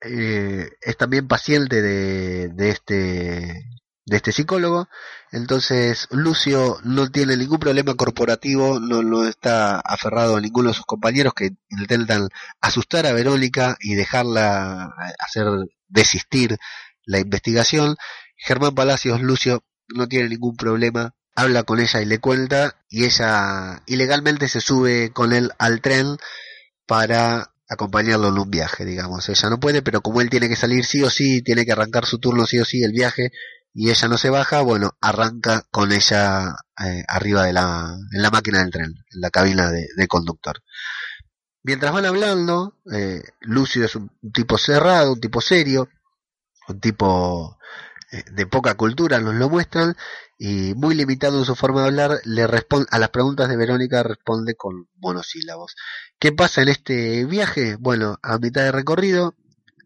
[0.00, 3.64] eh, es también paciente de, de este
[4.08, 4.88] de este psicólogo.
[5.30, 10.86] Entonces Lucio no tiene ningún problema corporativo, no, no está aferrado a ninguno de sus
[10.86, 12.28] compañeros que intentan
[12.60, 15.46] asustar a Verónica y dejarla hacer
[15.88, 16.56] desistir
[17.04, 17.96] la investigación.
[18.36, 23.82] Germán Palacios Lucio no tiene ningún problema, habla con ella y le cuenta y ella
[23.86, 26.16] ilegalmente se sube con él al tren
[26.86, 29.28] para acompañarlo en un viaje, digamos.
[29.28, 32.06] Ella no puede, pero como él tiene que salir sí o sí, tiene que arrancar
[32.06, 33.30] su turno sí o sí el viaje
[33.74, 38.30] y ella no se baja, bueno, arranca con ella eh, arriba de la, en la
[38.30, 40.62] máquina del tren, en la cabina de, conductor.
[41.62, 45.88] Mientras van hablando, eh, Lucio es un tipo cerrado, un tipo serio,
[46.68, 47.58] un tipo
[48.10, 49.96] eh, de poca cultura, nos lo muestran,
[50.38, 54.02] y muy limitado en su forma de hablar, le responde a las preguntas de Verónica
[54.02, 55.74] responde con monosílabos.
[56.18, 57.76] ¿Qué pasa en este viaje?
[57.76, 59.34] Bueno, a mitad de recorrido,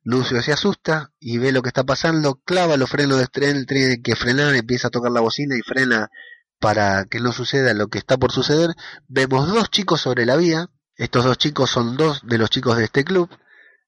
[0.05, 4.03] Lucio se asusta y ve lo que está pasando, clava los frenos del tren, tiene
[4.03, 6.11] que frenar, empieza a tocar la bocina y frena
[6.59, 8.71] para que no suceda lo que está por suceder.
[9.07, 12.85] Vemos dos chicos sobre la vía, estos dos chicos son dos de los chicos de
[12.85, 13.31] este club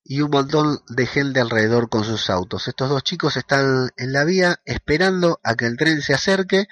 [0.05, 2.69] y un montón de gente alrededor con sus autos.
[2.69, 6.67] Estos dos chicos están en la vía esperando a que el tren se acerque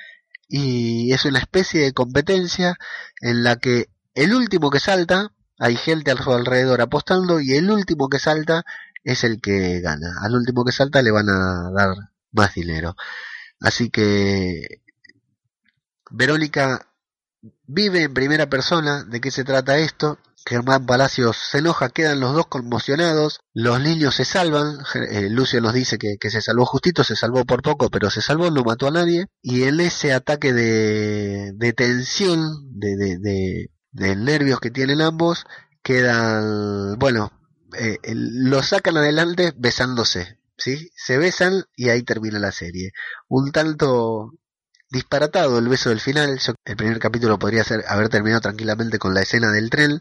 [0.49, 2.77] y es una especie de competencia
[3.21, 7.71] en la que el último que salta, hay gente a su alrededor apostando y el
[7.71, 8.65] último que salta
[9.05, 10.17] es el que gana.
[10.23, 11.95] Al último que salta le van a dar
[12.33, 12.97] más dinero.
[13.61, 14.83] Así que
[16.11, 16.89] Verónica
[17.67, 20.19] vive en primera persona de qué se trata esto.
[20.45, 24.79] Germán Palacios se enoja, quedan los dos conmocionados, los niños se salvan,
[25.11, 28.51] eh, Lucio nos dice que, se salvó justito, se salvó por poco, pero se salvó,
[28.51, 32.41] no mató a nadie, y en ese ataque de, de tensión,
[32.73, 35.47] de, de, de nervios que tienen ambos,
[35.81, 37.31] quedan, bueno,
[37.79, 40.91] eh, lo sacan adelante besándose, ¿sí?
[40.97, 42.93] Se besan y ahí termina la serie.
[43.29, 44.33] Un tanto
[44.91, 46.39] disparatado el beso del final.
[46.65, 50.01] el primer capítulo podría ser, haber terminado tranquilamente con la escena del tren,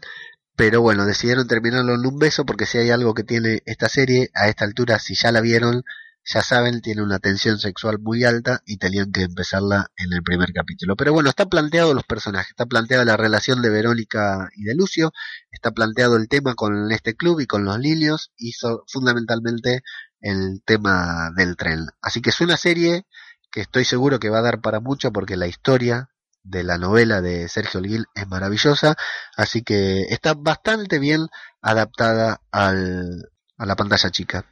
[0.54, 4.30] pero bueno, decidieron terminarlo en un beso porque si hay algo que tiene esta serie,
[4.34, 5.82] a esta altura, si ya la vieron,
[6.24, 10.52] ya saben, tiene una tensión sexual muy alta y tenían que empezarla en el primer
[10.52, 10.96] capítulo.
[10.96, 15.12] Pero bueno, está planteado los personajes, está planteada la relación de Verónica y de Lucio,
[15.50, 18.52] está planteado el tema con este club y con los lilios, y
[18.86, 19.82] fundamentalmente
[20.20, 21.86] el tema del tren.
[22.00, 23.06] Así que es una serie
[23.50, 26.08] que estoy seguro que va a dar para mucho porque la historia
[26.44, 28.96] de la novela de Sergio Olguín es maravillosa,
[29.36, 31.28] así que está bastante bien
[31.60, 34.51] adaptada al, a la pantalla chica.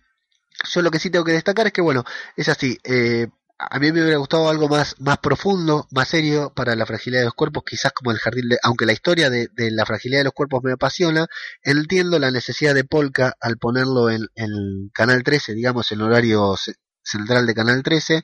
[0.64, 2.04] Yo lo que sí tengo que destacar es que, bueno,
[2.36, 2.78] es así.
[2.84, 7.20] Eh, a mí me hubiera gustado algo más, más profundo, más serio para la fragilidad
[7.20, 10.20] de los cuerpos, quizás como el jardín de, aunque la historia de, de la fragilidad
[10.20, 11.26] de los cuerpos me apasiona,
[11.62, 16.56] entiendo la necesidad de Polka al ponerlo en, en Canal 13, digamos, en horario
[17.02, 18.22] central de Canal 13,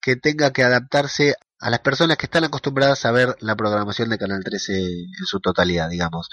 [0.00, 4.18] que tenga que adaptarse a las personas que están acostumbradas a ver la programación de
[4.18, 6.28] Canal 13 en su totalidad, digamos.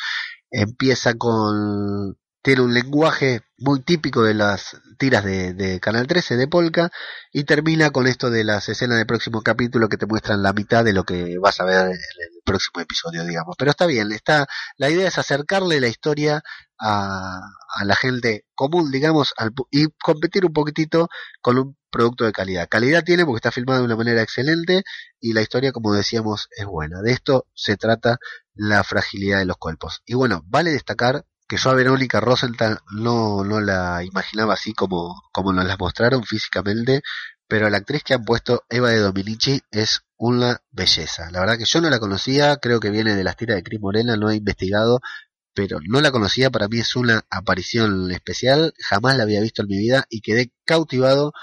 [0.51, 6.91] Empieza con tiene un lenguaje muy típico de las tiras de, Canal 13 de Polka
[7.33, 10.85] y termina con esto de las escenas del próximo capítulo que te muestran la mitad
[10.85, 13.55] de lo que vas a ver en el próximo episodio, digamos.
[13.57, 14.45] Pero está bien, está,
[14.77, 16.43] la idea es acercarle la historia
[16.79, 17.41] a,
[17.83, 19.33] la gente común, digamos,
[19.71, 21.09] y competir un poquitito
[21.41, 22.69] con un producto de calidad.
[22.69, 24.83] Calidad tiene porque está filmado de una manera excelente
[25.19, 27.01] y la historia, como decíamos, es buena.
[27.01, 28.19] De esto se trata
[28.53, 30.03] la fragilidad de los cuerpos.
[30.05, 35.21] Y bueno, vale destacar que yo a Verónica Rosenthal no, no la imaginaba así como,
[35.31, 37.01] como nos la mostraron físicamente,
[37.47, 41.29] pero la actriz que han puesto, Eva de Dominici, es una belleza.
[41.31, 43.79] La verdad que yo no la conocía, creo que viene de las tiras de Cris
[43.79, 44.99] Morena, no he investigado,
[45.53, 49.67] pero no la conocía, para mí es una aparición especial, jamás la había visto en
[49.69, 51.33] mi vida y quedé cautivado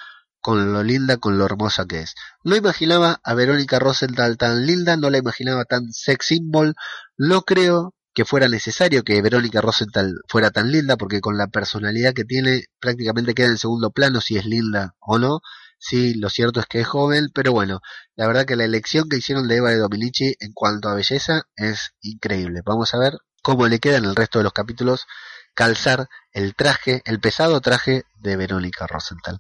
[0.41, 2.15] con lo linda, con lo hermosa que es.
[2.43, 6.75] No imaginaba a Verónica Rosenthal tan linda, no la imaginaba tan sex symbol,
[7.17, 12.13] no creo que fuera necesario que Verónica Rosenthal fuera tan linda, porque con la personalidad
[12.15, 15.41] que tiene prácticamente queda en segundo plano si es linda o no.
[15.79, 17.81] Sí, lo cierto es que es joven, pero bueno,
[18.15, 21.43] la verdad que la elección que hicieron de Eva de Dominici en cuanto a belleza
[21.57, 22.61] es increíble.
[22.65, 25.07] Vamos a ver cómo le queda en el resto de los capítulos
[25.55, 29.39] calzar el traje, el pesado traje de Verónica Rosenthal.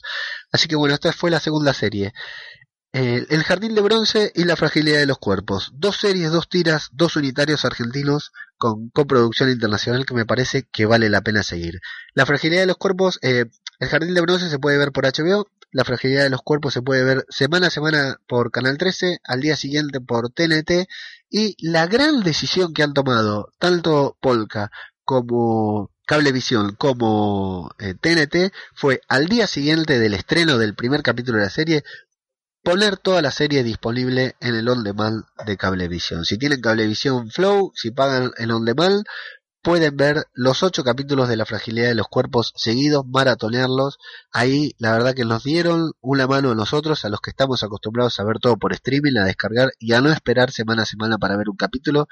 [0.50, 2.12] Así que bueno, esta fue la segunda serie.
[2.94, 5.70] Eh, el Jardín de Bronce y La Fragilidad de los Cuerpos.
[5.72, 11.08] Dos series, dos tiras, dos unitarios argentinos con coproducción internacional que me parece que vale
[11.08, 11.80] la pena seguir.
[12.12, 13.46] La Fragilidad de los Cuerpos, eh,
[13.78, 16.82] El Jardín de Bronce se puede ver por HBO, La Fragilidad de los Cuerpos se
[16.82, 20.86] puede ver semana a semana por Canal 13, al día siguiente por TNT
[21.30, 24.70] y la gran decisión que han tomado tanto Polka
[25.02, 31.44] como Cablevisión como TNT eh, fue al día siguiente del estreno del primer capítulo de
[31.44, 31.84] la serie
[32.62, 36.24] poner toda la serie disponible en el on demand de Cablevisión.
[36.24, 39.04] Si tienen Cablevisión Flow, si pagan el on demand,
[39.62, 43.98] pueden ver los ocho capítulos de la fragilidad de los cuerpos seguidos, maratonearlos.
[44.32, 48.18] Ahí la verdad que nos dieron una mano a nosotros, a los que estamos acostumbrados
[48.18, 51.36] a ver todo por streaming, a descargar y a no esperar semana a semana para
[51.36, 52.08] ver un capítulo.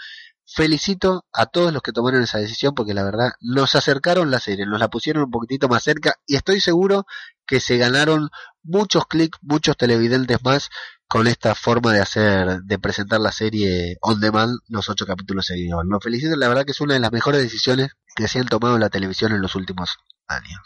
[0.52, 4.66] Felicito a todos los que tomaron esa decisión porque la verdad nos acercaron la serie,
[4.66, 7.06] nos la pusieron un poquitito más cerca y estoy seguro
[7.46, 8.30] que se ganaron
[8.64, 10.70] muchos clics, muchos televidentes más
[11.06, 15.84] con esta forma de hacer, de presentar la serie on demand los ocho capítulos seguidos.
[15.86, 18.74] Lo felicito, la verdad que es una de las mejores decisiones que se han tomado
[18.74, 20.60] en la televisión en los últimos años.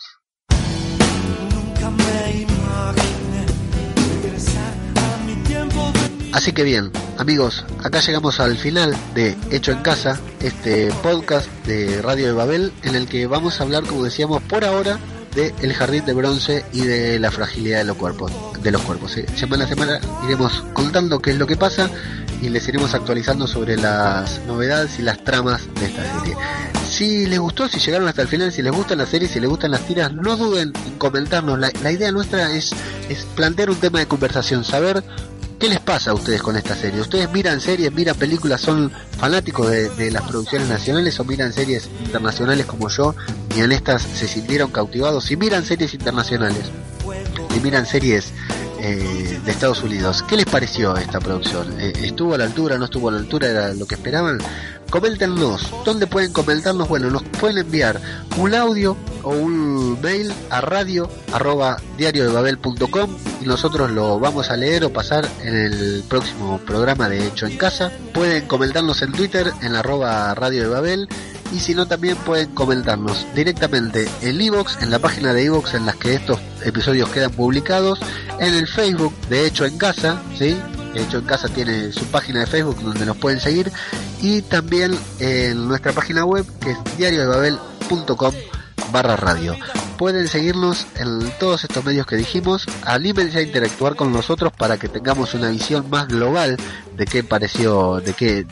[6.34, 12.02] Así que bien, amigos, acá llegamos al final de Hecho en Casa, este podcast de
[12.02, 14.98] Radio de Babel, en el que vamos a hablar, como decíamos, por ahora
[15.36, 18.32] de El Jardín de Bronce y de la fragilidad de los cuerpos.
[18.60, 21.88] De los cuerpos Semana a semana iremos contando qué es lo que pasa
[22.42, 26.36] y les iremos actualizando sobre las novedades y las tramas de esta serie.
[26.90, 29.48] Si les gustó, si llegaron hasta el final, si les gustan las series, si les
[29.48, 31.60] gustan las tiras, no duden en comentarnos.
[31.60, 32.72] La, idea nuestra es,
[33.08, 35.04] es plantear un tema de conversación, saber
[35.58, 37.00] ¿Qué les pasa a ustedes con esta serie?
[37.00, 42.66] ¿Ustedes miran series, miran películas, son fanáticos de, las producciones nacionales o miran series internacionales
[42.66, 43.14] como yo
[43.56, 45.24] y en estas se sintieron cautivados?
[45.24, 46.70] Si miran series internacionales
[47.56, 48.32] y miran series
[48.80, 51.80] eh, de Estados Unidos, ¿qué les pareció esta producción?
[51.80, 54.38] Eh, ¿Estuvo a la altura, no estuvo a la altura, era lo que esperaban?
[54.94, 56.86] Coméntenos, ¿dónde pueden comentarnos?
[56.86, 58.00] Bueno, nos pueden enviar
[58.36, 63.10] un audio o un mail a radio arroba diariodebabel.com
[63.42, 67.56] y nosotros lo vamos a leer o pasar en el próximo programa de Hecho en
[67.56, 67.90] Casa.
[68.12, 71.08] Pueden comentarnos en Twitter en arroba radio de Babel
[71.52, 75.86] y si no también pueden comentarnos directamente en Evox, en la página de Evox en
[75.86, 77.98] las que estos episodios quedan publicados,
[78.38, 80.56] en el Facebook de Hecho en Casa, ¿sí?
[80.94, 83.70] Hecho en Casa tiene su página de Facebook donde nos pueden seguir
[84.22, 88.34] y también en nuestra página web que es diariodebabel.com
[88.92, 89.56] barra radio.
[89.98, 94.88] Pueden seguirnos en todos estos medios que dijimos, anímense a interactuar con nosotros para que
[94.88, 96.56] tengamos una visión más global
[96.96, 98.46] de qué pareció, de qué,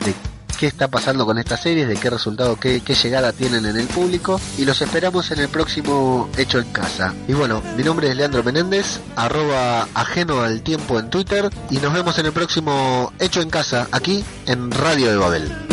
[0.63, 4.39] qué está pasando con estas series, de qué resultado, qué, llegada tienen en el público
[4.57, 7.13] y los esperamos en el próximo Hecho en Casa.
[7.27, 11.91] Y bueno, mi nombre es Leandro Menéndez, arroba ajeno al tiempo en Twitter y nos
[11.91, 15.72] vemos en el próximo Hecho en Casa aquí en Radio de Babel.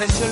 [0.00, 0.31] Desapareció